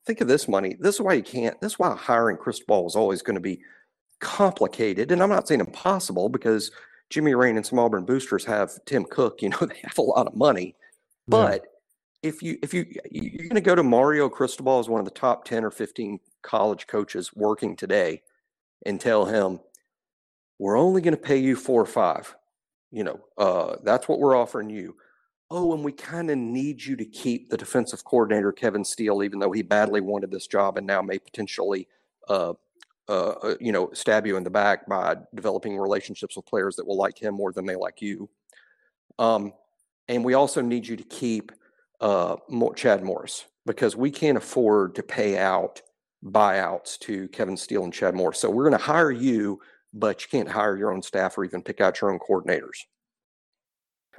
think 0.06 0.20
of 0.20 0.28
this 0.28 0.48
money 0.48 0.76
this 0.80 0.96
is 0.96 1.00
why 1.00 1.12
you 1.12 1.22
can't 1.22 1.60
this 1.60 1.72
is 1.72 1.78
why 1.78 1.94
hiring 1.94 2.36
cristobal 2.36 2.86
is 2.86 2.96
always 2.96 3.22
going 3.22 3.34
to 3.34 3.40
be 3.40 3.60
complicated 4.20 5.12
and 5.12 5.22
i'm 5.22 5.28
not 5.28 5.46
saying 5.46 5.60
impossible 5.60 6.28
because 6.28 6.70
jimmy 7.10 7.34
rane 7.34 7.56
and 7.56 7.66
some 7.66 7.78
auburn 7.78 8.04
boosters 8.04 8.44
have 8.44 8.72
tim 8.86 9.04
cook 9.04 9.42
you 9.42 9.48
know 9.48 9.58
they 9.60 9.80
have 9.82 9.98
a 9.98 10.02
lot 10.02 10.26
of 10.26 10.34
money. 10.34 10.74
But 11.30 11.66
if 12.22 12.42
you 12.42 12.58
if 12.62 12.74
you 12.74 12.84
you're 13.10 13.48
going 13.48 13.54
to 13.54 13.60
go 13.60 13.74
to 13.74 13.82
Mario 13.82 14.28
Cristobal 14.28 14.78
as 14.78 14.88
one 14.88 15.00
of 15.00 15.04
the 15.04 15.12
top 15.12 15.44
10 15.44 15.64
or 15.64 15.70
15 15.70 16.18
college 16.42 16.86
coaches 16.86 17.30
working 17.34 17.76
today 17.76 18.22
and 18.84 19.00
tell 19.00 19.24
him 19.24 19.60
we're 20.58 20.76
only 20.76 21.00
going 21.00 21.14
to 21.14 21.20
pay 21.20 21.38
you 21.38 21.56
4 21.56 21.80
or 21.80 21.86
5 21.86 22.34
you 22.90 23.04
know 23.04 23.20
uh, 23.38 23.76
that's 23.84 24.08
what 24.08 24.18
we're 24.18 24.36
offering 24.36 24.68
you 24.68 24.96
oh 25.50 25.72
and 25.74 25.84
we 25.84 25.92
kind 25.92 26.30
of 26.30 26.38
need 26.38 26.82
you 26.82 26.96
to 26.96 27.04
keep 27.04 27.50
the 27.50 27.56
defensive 27.56 28.04
coordinator 28.04 28.52
Kevin 28.52 28.84
Steele 28.84 29.22
even 29.22 29.38
though 29.38 29.52
he 29.52 29.62
badly 29.62 30.00
wanted 30.00 30.30
this 30.30 30.46
job 30.46 30.78
and 30.78 30.86
now 30.86 31.02
may 31.02 31.18
potentially 31.18 31.88
uh, 32.28 32.54
uh, 33.08 33.30
uh 33.30 33.54
you 33.60 33.72
know 33.72 33.90
stab 33.92 34.26
you 34.26 34.36
in 34.36 34.44
the 34.44 34.50
back 34.50 34.86
by 34.88 35.16
developing 35.34 35.78
relationships 35.78 36.36
with 36.36 36.46
players 36.46 36.76
that 36.76 36.86
will 36.86 36.96
like 36.96 37.18
him 37.18 37.34
more 37.34 37.52
than 37.52 37.66
they 37.66 37.76
like 37.76 38.00
you 38.00 38.28
um, 39.18 39.52
and 40.08 40.24
we 40.24 40.34
also 40.34 40.60
need 40.60 40.86
you 40.86 40.96
to 40.96 41.04
keep 41.04 41.52
uh, 42.00 42.36
Chad 42.74 43.04
Morris 43.04 43.44
because 43.66 43.94
we 43.94 44.10
can't 44.10 44.38
afford 44.38 44.94
to 44.94 45.02
pay 45.02 45.38
out 45.38 45.82
buyouts 46.24 46.98
to 47.00 47.28
Kevin 47.28 47.56
Steele 47.56 47.84
and 47.84 47.92
Chad 47.92 48.14
Morris. 48.14 48.40
So 48.40 48.50
we're 48.50 48.68
going 48.68 48.78
to 48.78 48.84
hire 48.84 49.10
you, 49.10 49.60
but 49.92 50.22
you 50.22 50.28
can't 50.30 50.48
hire 50.48 50.76
your 50.76 50.92
own 50.92 51.02
staff 51.02 51.36
or 51.36 51.44
even 51.44 51.62
pick 51.62 51.80
out 51.80 52.00
your 52.00 52.10
own 52.10 52.18
coordinators. 52.18 52.86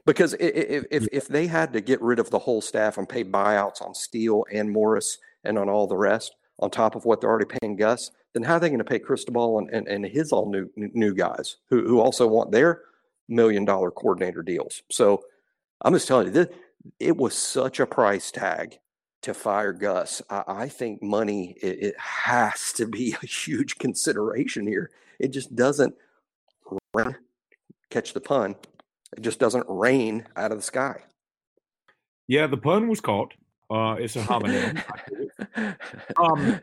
Because 0.06 0.34
if, 0.40 0.86
if, 0.90 1.08
if 1.12 1.28
they 1.28 1.48
had 1.48 1.74
to 1.74 1.82
get 1.82 2.02
rid 2.02 2.20
of 2.20 2.30
the 2.30 2.40
whole 2.40 2.62
staff 2.62 2.98
and 2.98 3.08
pay 3.08 3.24
buyouts 3.24 3.82
on 3.82 3.94
Steele 3.94 4.46
and 4.52 4.72
Morris 4.72 5.20
and 5.44 5.58
on 5.58 5.70
all 5.70 5.88
the 5.88 5.98
rest, 5.98 6.36
on 6.60 6.70
top 6.70 6.96
of 6.96 7.06
what 7.06 7.22
they're 7.22 7.30
already 7.30 7.58
paying 7.62 7.76
Gus, 7.76 8.12
then 8.34 8.44
how 8.44 8.56
are 8.56 8.60
they 8.60 8.70
going 8.70 8.80
to 8.80 8.86
pay 8.86 9.00
Cristobal 9.00 9.60
and, 9.60 9.70
and, 9.70 9.88
and 9.88 10.06
his 10.06 10.32
all 10.32 10.50
new 10.50 10.70
new 10.76 11.14
guys 11.14 11.58
who, 11.70 11.86
who 11.88 12.00
also 12.00 12.28
want 12.28 12.52
their 12.52 12.82
million 13.28 13.66
dollar 13.66 13.92
coordinator 13.92 14.42
deals? 14.42 14.84
So 14.92 15.24
I'm 15.82 15.94
just 15.94 16.08
telling 16.08 16.28
you, 16.28 16.34
this, 16.34 16.48
it 17.00 17.18
was 17.18 17.36
such 17.36 17.80
a 17.80 17.86
price 17.86 18.32
tag 18.32 18.80
to 19.24 19.34
fire 19.34 19.74
Gus. 19.74 20.22
I, 20.30 20.44
I 20.48 20.70
think 20.70 21.02
money 21.02 21.56
it, 21.62 21.84
it, 21.84 22.00
has 22.00 22.74
to 22.74 22.88
be 22.88 23.16
a 23.22 23.26
huge 23.26 23.78
consideration 23.78 24.66
here. 24.66 24.92
It 25.20 25.30
just 25.30 25.56
doesn't 25.56 25.94
catch 27.90 28.14
the 28.14 28.22
pun. 28.22 28.56
It 29.18 29.22
just 29.22 29.40
doesn't 29.40 29.66
rain 29.68 30.28
out 30.36 30.52
of 30.52 30.58
the 30.58 30.64
sky. 30.64 31.02
Yeah, 32.28 32.48
the 32.48 32.58
pun 32.58 32.88
was 32.88 33.02
caught. 33.02 33.34
Uh, 33.70 33.96
it's 34.00 34.16
a 34.16 34.22
homonym. 34.22 34.82
um, 36.18 36.60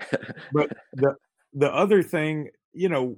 but 0.52 0.70
the 0.94 1.14
the 1.54 1.72
other 1.72 2.02
thing, 2.02 2.50
you 2.72 2.88
know, 2.88 3.16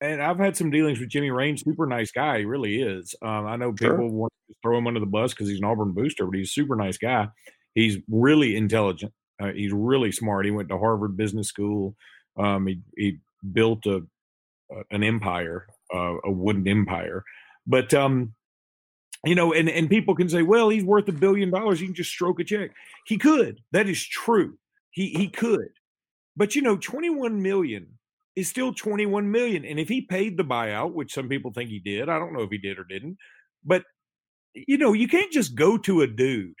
and 0.00 0.22
I've 0.22 0.38
had 0.38 0.56
some 0.56 0.70
dealings 0.70 0.98
with 0.98 1.08
Jimmy 1.08 1.30
Rane. 1.30 1.56
Super 1.56 1.86
nice 1.86 2.10
guy, 2.10 2.40
he 2.40 2.44
really 2.44 2.82
is. 2.82 3.14
Um, 3.22 3.46
I 3.46 3.56
know 3.56 3.72
people 3.72 3.96
sure. 3.96 4.08
want 4.08 4.32
to 4.48 4.54
throw 4.62 4.76
him 4.76 4.86
under 4.86 5.00
the 5.00 5.06
bus 5.06 5.32
because 5.32 5.48
he's 5.48 5.58
an 5.58 5.64
Auburn 5.64 5.92
booster, 5.92 6.26
but 6.26 6.36
he's 6.36 6.48
a 6.48 6.52
super 6.52 6.76
nice 6.76 6.98
guy. 6.98 7.28
He's 7.74 7.98
really 8.10 8.56
intelligent. 8.56 9.12
Uh, 9.40 9.52
he's 9.52 9.72
really 9.72 10.12
smart. 10.12 10.44
He 10.44 10.50
went 10.50 10.68
to 10.68 10.78
Harvard 10.78 11.16
Business 11.16 11.48
School. 11.48 11.96
Um, 12.36 12.66
he, 12.66 12.80
he 12.96 13.18
built 13.52 13.86
a, 13.86 14.02
an 14.90 15.02
empire, 15.02 15.66
uh, 15.94 16.16
a 16.24 16.30
wooden 16.30 16.66
empire. 16.66 17.24
But 17.66 17.94
um, 17.94 18.34
you 19.24 19.34
know, 19.34 19.52
and 19.52 19.68
and 19.68 19.88
people 19.88 20.14
can 20.14 20.28
say, 20.28 20.42
well, 20.42 20.68
he's 20.68 20.84
worth 20.84 21.08
a 21.08 21.12
billion 21.12 21.50
dollars. 21.50 21.80
You 21.80 21.88
can 21.88 21.94
just 21.94 22.10
stroke 22.10 22.40
a 22.40 22.44
check. 22.44 22.70
He 23.06 23.18
could. 23.18 23.60
That 23.72 23.88
is 23.88 24.04
true. 24.04 24.58
He 24.90 25.10
he 25.10 25.28
could. 25.28 25.70
But 26.36 26.54
you 26.54 26.62
know, 26.62 26.76
twenty 26.76 27.10
one 27.10 27.42
million 27.42 27.98
is 28.36 28.48
still 28.48 28.72
21 28.72 29.30
million. 29.30 29.64
And 29.64 29.78
if 29.78 29.88
he 29.88 30.00
paid 30.00 30.36
the 30.36 30.44
buyout, 30.44 30.92
which 30.92 31.12
some 31.12 31.28
people 31.28 31.52
think 31.52 31.70
he 31.70 31.78
did, 31.78 32.08
I 32.08 32.18
don't 32.18 32.32
know 32.32 32.42
if 32.42 32.50
he 32.50 32.58
did 32.58 32.78
or 32.78 32.84
didn't, 32.84 33.18
but 33.64 33.84
you 34.54 34.78
know, 34.78 34.92
you 34.92 35.08
can't 35.08 35.32
just 35.32 35.54
go 35.54 35.78
to 35.78 36.02
a 36.02 36.06
dude 36.06 36.54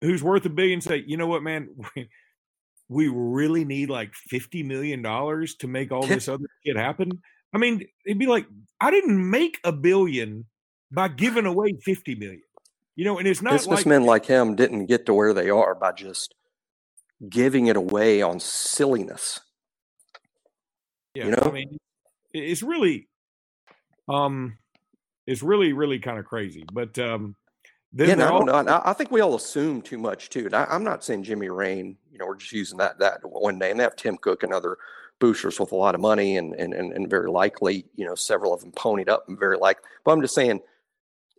who's 0.00 0.22
worth 0.22 0.44
a 0.46 0.50
billion 0.50 0.80
say, 0.80 1.04
you 1.06 1.16
know 1.16 1.26
what, 1.26 1.42
man, 1.42 1.68
we 2.88 3.08
really 3.08 3.64
need 3.64 3.90
like 3.90 4.14
50 4.14 4.62
million 4.62 5.02
dollars 5.02 5.54
to 5.56 5.68
make 5.68 5.92
all 5.92 6.06
this 6.06 6.28
other 6.28 6.46
shit 6.64 6.76
happen. 6.76 7.20
I 7.52 7.58
mean, 7.58 7.86
it'd 8.06 8.18
be 8.18 8.26
like, 8.26 8.46
I 8.80 8.90
didn't 8.90 9.30
make 9.30 9.58
a 9.64 9.72
billion 9.72 10.46
by 10.90 11.08
giving 11.08 11.46
away 11.46 11.72
50 11.84 12.14
million. 12.16 12.42
You 12.96 13.04
know, 13.04 13.18
and 13.18 13.26
it's 13.26 13.40
not 13.40 13.52
businessmen 13.52 14.02
like, 14.02 14.22
like 14.22 14.26
him 14.26 14.56
didn't 14.56 14.86
get 14.86 15.06
to 15.06 15.14
where 15.14 15.32
they 15.32 15.48
are 15.48 15.74
by 15.74 15.92
just 15.92 16.34
giving 17.28 17.66
it 17.66 17.76
away 17.76 18.20
on 18.20 18.40
silliness. 18.40 19.40
Yeah, 21.14 21.26
you 21.26 21.30
know? 21.30 21.42
I 21.44 21.50
mean, 21.50 21.78
it's 22.32 22.62
really, 22.62 23.08
um, 24.08 24.58
it's 25.26 25.42
really, 25.42 25.72
really 25.72 25.98
kind 25.98 26.18
of 26.18 26.24
crazy. 26.26 26.64
But 26.72 26.98
um, 26.98 27.36
then 27.92 28.08
yeah, 28.08 28.14
no, 28.16 28.28
all- 28.28 28.64
no, 28.64 28.82
I 28.84 28.92
think 28.92 29.10
we 29.10 29.20
all 29.20 29.34
assume 29.34 29.82
too 29.82 29.98
much 29.98 30.28
too. 30.28 30.48
I, 30.52 30.74
am 30.74 30.84
not 30.84 31.04
saying 31.04 31.24
Jimmy 31.24 31.48
Rane. 31.48 31.96
You 32.12 32.18
know, 32.18 32.26
we're 32.26 32.36
just 32.36 32.52
using 32.52 32.78
that 32.78 32.98
that 32.98 33.20
one 33.24 33.58
name. 33.58 33.78
They 33.78 33.82
have 33.82 33.96
Tim 33.96 34.16
Cook 34.16 34.42
and 34.42 34.52
other 34.52 34.76
boosters 35.20 35.60
with 35.60 35.72
a 35.72 35.76
lot 35.76 35.94
of 35.94 36.00
money, 36.00 36.36
and 36.36 36.54
and 36.54 36.74
and, 36.74 36.92
and 36.92 37.08
very 37.08 37.30
likely, 37.30 37.86
you 37.94 38.04
know, 38.04 38.14
several 38.14 38.52
of 38.52 38.60
them 38.60 38.72
ponied 38.72 39.08
up, 39.08 39.24
and 39.28 39.38
very 39.38 39.56
likely. 39.56 39.82
But 40.04 40.12
I'm 40.12 40.22
just 40.22 40.34
saying, 40.34 40.60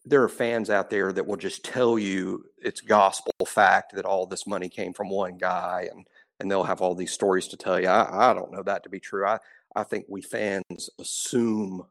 there 0.06 0.24
are 0.24 0.30
fans 0.30 0.70
out 0.70 0.90
there 0.90 1.12
that 1.12 1.28
will 1.28 1.38
just 1.38 1.66
tell 1.66 2.00
you 2.00 2.46
it's 2.58 2.82
gospel 2.82 3.34
fact 3.46 3.96
that 3.96 4.06
all 4.06 4.26
this 4.26 4.48
money 4.48 4.70
came 4.70 4.94
from 4.94 5.10
one 5.10 5.38
guy, 5.38 5.90
and 5.92 6.08
and 6.40 6.50
they'll 6.50 6.64
have 6.64 6.82
all 6.82 6.96
these 6.96 7.12
stories 7.12 7.48
to 7.50 7.58
tell 7.58 7.80
you. 7.80 7.88
I, 7.88 8.32
I 8.32 8.34
don't 8.34 8.52
know 8.52 8.64
that 8.64 8.84
to 8.84 8.90
be 8.90 9.00
true. 9.00 9.26
I 9.26 9.40
I 9.76 9.84
think 9.84 10.06
we 10.08 10.22
fans 10.22 10.90
assume 11.00 11.86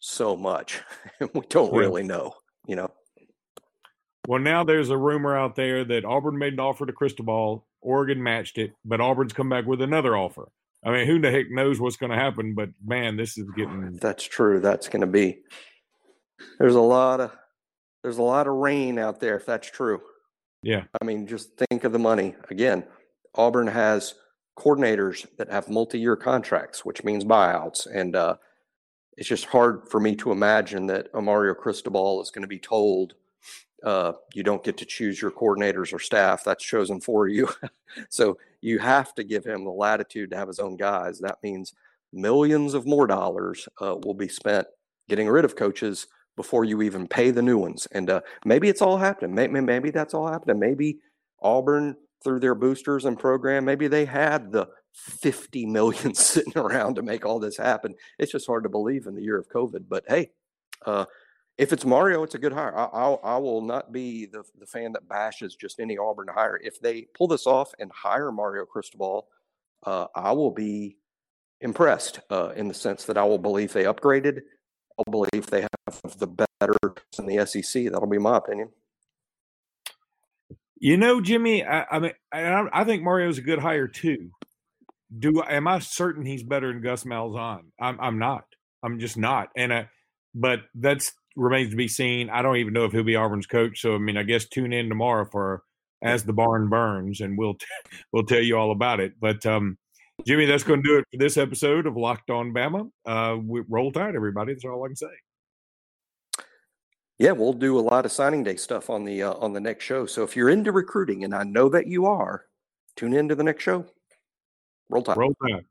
so 0.00 0.36
much 0.36 0.80
and 1.20 1.30
we 1.34 1.42
don't 1.48 1.74
really 1.74 2.02
know, 2.02 2.34
you 2.66 2.76
know. 2.76 2.90
Well, 4.26 4.40
now 4.40 4.64
there's 4.64 4.90
a 4.90 4.96
rumor 4.96 5.36
out 5.36 5.56
there 5.56 5.84
that 5.84 6.04
Auburn 6.04 6.38
made 6.38 6.52
an 6.52 6.60
offer 6.60 6.86
to 6.86 6.92
Cristobal, 6.92 7.64
Oregon 7.80 8.22
matched 8.22 8.58
it, 8.58 8.72
but 8.84 9.00
Auburn's 9.00 9.32
come 9.32 9.48
back 9.48 9.66
with 9.66 9.80
another 9.80 10.16
offer. 10.16 10.50
I 10.84 10.90
mean, 10.90 11.06
who 11.06 11.20
the 11.20 11.30
heck 11.30 11.50
knows 11.50 11.78
what's 11.78 11.96
going 11.96 12.10
to 12.10 12.16
happen? 12.16 12.54
But 12.54 12.70
man, 12.84 13.16
this 13.16 13.36
is 13.36 13.48
getting. 13.56 13.98
That's 14.00 14.24
true. 14.24 14.60
That's 14.60 14.88
going 14.88 15.02
to 15.02 15.06
be. 15.06 15.40
There's 16.58 16.74
a 16.74 16.80
lot 16.80 17.20
of 17.20 17.36
there's 18.02 18.18
a 18.18 18.22
lot 18.22 18.46
of 18.46 18.54
rain 18.54 18.98
out 18.98 19.20
there 19.20 19.36
if 19.36 19.46
that's 19.46 19.70
true. 19.70 20.00
Yeah. 20.62 20.84
I 21.00 21.04
mean, 21.04 21.26
just 21.26 21.50
think 21.56 21.84
of 21.84 21.92
the 21.92 21.98
money 21.98 22.34
again. 22.50 22.84
Auburn 23.34 23.66
has 23.66 24.14
coordinators 24.58 25.26
that 25.38 25.50
have 25.50 25.68
multi-year 25.68 26.16
contracts, 26.16 26.84
which 26.84 27.04
means 27.04 27.24
buyouts, 27.24 27.86
and 27.92 28.16
uh, 28.16 28.36
it's 29.16 29.28
just 29.28 29.46
hard 29.46 29.88
for 29.88 30.00
me 30.00 30.16
to 30.16 30.32
imagine 30.32 30.86
that 30.86 31.08
Mario 31.14 31.54
Cristobal 31.54 32.20
is 32.22 32.30
going 32.30 32.42
to 32.42 32.48
be 32.48 32.58
told 32.58 33.14
uh, 33.84 34.12
you 34.34 34.42
don't 34.42 34.64
get 34.64 34.76
to 34.78 34.84
choose 34.84 35.20
your 35.20 35.30
coordinators 35.30 35.92
or 35.92 35.98
staff 35.98 36.44
that's 36.44 36.64
chosen 36.64 37.00
for 37.00 37.28
you. 37.28 37.48
so 38.08 38.38
you 38.60 38.78
have 38.78 39.14
to 39.14 39.24
give 39.24 39.44
him 39.44 39.64
the 39.64 39.70
latitude 39.70 40.30
to 40.30 40.36
have 40.36 40.48
his 40.48 40.58
own 40.58 40.76
guys. 40.76 41.18
That 41.18 41.38
means 41.42 41.74
millions 42.12 42.74
of 42.74 42.86
more 42.86 43.06
dollars 43.06 43.68
uh, 43.80 43.96
will 44.04 44.14
be 44.14 44.28
spent 44.28 44.66
getting 45.08 45.28
rid 45.28 45.44
of 45.44 45.56
coaches 45.56 46.06
before 46.36 46.64
you 46.64 46.82
even 46.82 47.06
pay 47.06 47.30
the 47.30 47.42
new 47.42 47.58
ones. 47.58 47.86
And 47.92 48.08
uh, 48.08 48.20
maybe 48.44 48.68
it's 48.68 48.82
all 48.82 48.96
happening. 48.96 49.34
Maybe, 49.34 49.60
maybe 49.60 49.90
that's 49.90 50.14
all 50.14 50.30
happening. 50.30 50.58
Maybe 50.58 50.98
Auburn 51.42 51.96
through 52.22 52.40
their 52.40 52.54
boosters 52.54 53.04
and 53.04 53.18
program. 53.18 53.64
Maybe 53.64 53.88
they 53.88 54.04
had 54.04 54.52
the 54.52 54.68
50 54.92 55.66
million 55.66 56.14
sitting 56.14 56.56
around 56.56 56.96
to 56.96 57.02
make 57.02 57.24
all 57.24 57.38
this 57.38 57.56
happen. 57.56 57.94
It's 58.18 58.32
just 58.32 58.46
hard 58.46 58.64
to 58.64 58.68
believe 58.68 59.06
in 59.06 59.14
the 59.14 59.22
year 59.22 59.38
of 59.38 59.48
COVID. 59.48 59.84
But 59.88 60.04
hey, 60.08 60.30
uh, 60.86 61.06
if 61.60 61.74
it's 61.74 61.84
Mario, 61.84 62.22
it's 62.22 62.34
a 62.34 62.38
good 62.38 62.54
hire. 62.54 62.74
I, 62.74 62.84
I'll, 62.86 63.20
I 63.22 63.36
will 63.36 63.60
not 63.60 63.92
be 63.92 64.24
the, 64.24 64.42
the 64.58 64.64
fan 64.64 64.92
that 64.94 65.06
bashes 65.06 65.54
just 65.54 65.78
any 65.78 65.98
Auburn 65.98 66.28
hire. 66.32 66.58
If 66.64 66.80
they 66.80 67.02
pull 67.14 67.28
this 67.28 67.46
off 67.46 67.74
and 67.78 67.92
hire 67.92 68.32
Mario 68.32 68.64
Cristobal, 68.64 69.28
uh, 69.84 70.06
I 70.14 70.32
will 70.32 70.52
be 70.52 70.96
impressed 71.60 72.20
uh, 72.30 72.54
in 72.56 72.66
the 72.66 72.72
sense 72.72 73.04
that 73.04 73.18
I 73.18 73.24
will 73.24 73.38
believe 73.38 73.74
they 73.74 73.84
upgraded. 73.84 74.40
I'll 74.98 75.12
believe 75.12 75.46
they 75.48 75.60
have 75.60 76.18
the 76.18 76.28
better 76.28 76.76
in 77.18 77.26
the 77.26 77.44
SEC. 77.44 77.84
That'll 77.84 78.06
be 78.06 78.16
my 78.16 78.38
opinion. 78.38 78.70
You 80.78 80.96
know, 80.96 81.20
Jimmy, 81.20 81.62
I, 81.62 81.84
I 81.90 81.98
mean, 81.98 82.12
I, 82.32 82.68
I 82.72 82.84
think 82.84 83.02
Mario's 83.02 83.36
a 83.36 83.42
good 83.42 83.58
hire 83.58 83.86
too. 83.86 84.30
Do 85.18 85.42
am 85.42 85.68
I 85.68 85.80
certain 85.80 86.24
he's 86.24 86.42
better 86.42 86.72
than 86.72 86.80
Gus 86.80 87.04
Malzahn? 87.04 87.64
I'm 87.78 88.00
I'm 88.00 88.18
not. 88.18 88.44
I'm 88.82 88.98
just 88.98 89.18
not. 89.18 89.48
And 89.56 89.72
uh, 89.72 89.84
but 90.34 90.60
that's 90.74 91.12
remains 91.40 91.70
to 91.70 91.76
be 91.76 91.88
seen. 91.88 92.30
I 92.30 92.42
don't 92.42 92.56
even 92.56 92.72
know 92.72 92.84
if 92.84 92.92
he'll 92.92 93.02
be 93.02 93.16
Auburn's 93.16 93.46
coach. 93.46 93.80
So 93.80 93.94
I 93.94 93.98
mean, 93.98 94.16
I 94.16 94.22
guess 94.22 94.46
tune 94.46 94.72
in 94.72 94.88
tomorrow 94.88 95.24
for 95.30 95.62
as 96.02 96.22
the 96.24 96.32
barn 96.32 96.68
burns, 96.68 97.20
and 97.20 97.36
we'll 97.36 97.54
t- 97.54 97.66
we'll 98.12 98.24
tell 98.24 98.40
you 98.40 98.56
all 98.56 98.72
about 98.72 99.00
it. 99.00 99.14
But 99.20 99.44
um, 99.46 99.78
Jimmy, 100.26 100.46
that's 100.46 100.64
going 100.64 100.82
to 100.82 100.88
do 100.88 100.98
it 100.98 101.06
for 101.10 101.18
this 101.18 101.36
episode 101.36 101.86
of 101.86 101.96
Locked 101.96 102.30
On 102.30 102.52
Bama. 102.52 102.90
Uh, 103.06 103.38
we, 103.42 103.62
roll 103.68 103.90
tide, 103.90 104.14
everybody. 104.14 104.52
That's 104.52 104.64
all 104.64 104.84
I 104.84 104.88
can 104.88 104.96
say. 104.96 105.06
Yeah, 107.18 107.32
we'll 107.32 107.52
do 107.52 107.78
a 107.78 107.80
lot 107.80 108.06
of 108.06 108.12
signing 108.12 108.42
day 108.44 108.56
stuff 108.56 108.88
on 108.88 109.04
the 109.04 109.22
uh, 109.22 109.34
on 109.34 109.52
the 109.52 109.60
next 109.60 109.84
show. 109.84 110.06
So 110.06 110.22
if 110.22 110.36
you're 110.36 110.50
into 110.50 110.72
recruiting, 110.72 111.24
and 111.24 111.34
I 111.34 111.44
know 111.44 111.68
that 111.68 111.86
you 111.86 112.06
are, 112.06 112.46
tune 112.96 113.14
in 113.14 113.28
to 113.28 113.34
the 113.34 113.44
next 113.44 113.62
show. 113.62 113.84
Roll 114.88 115.02
tide. 115.02 115.16
Roll 115.16 115.34
tide. 115.46 115.64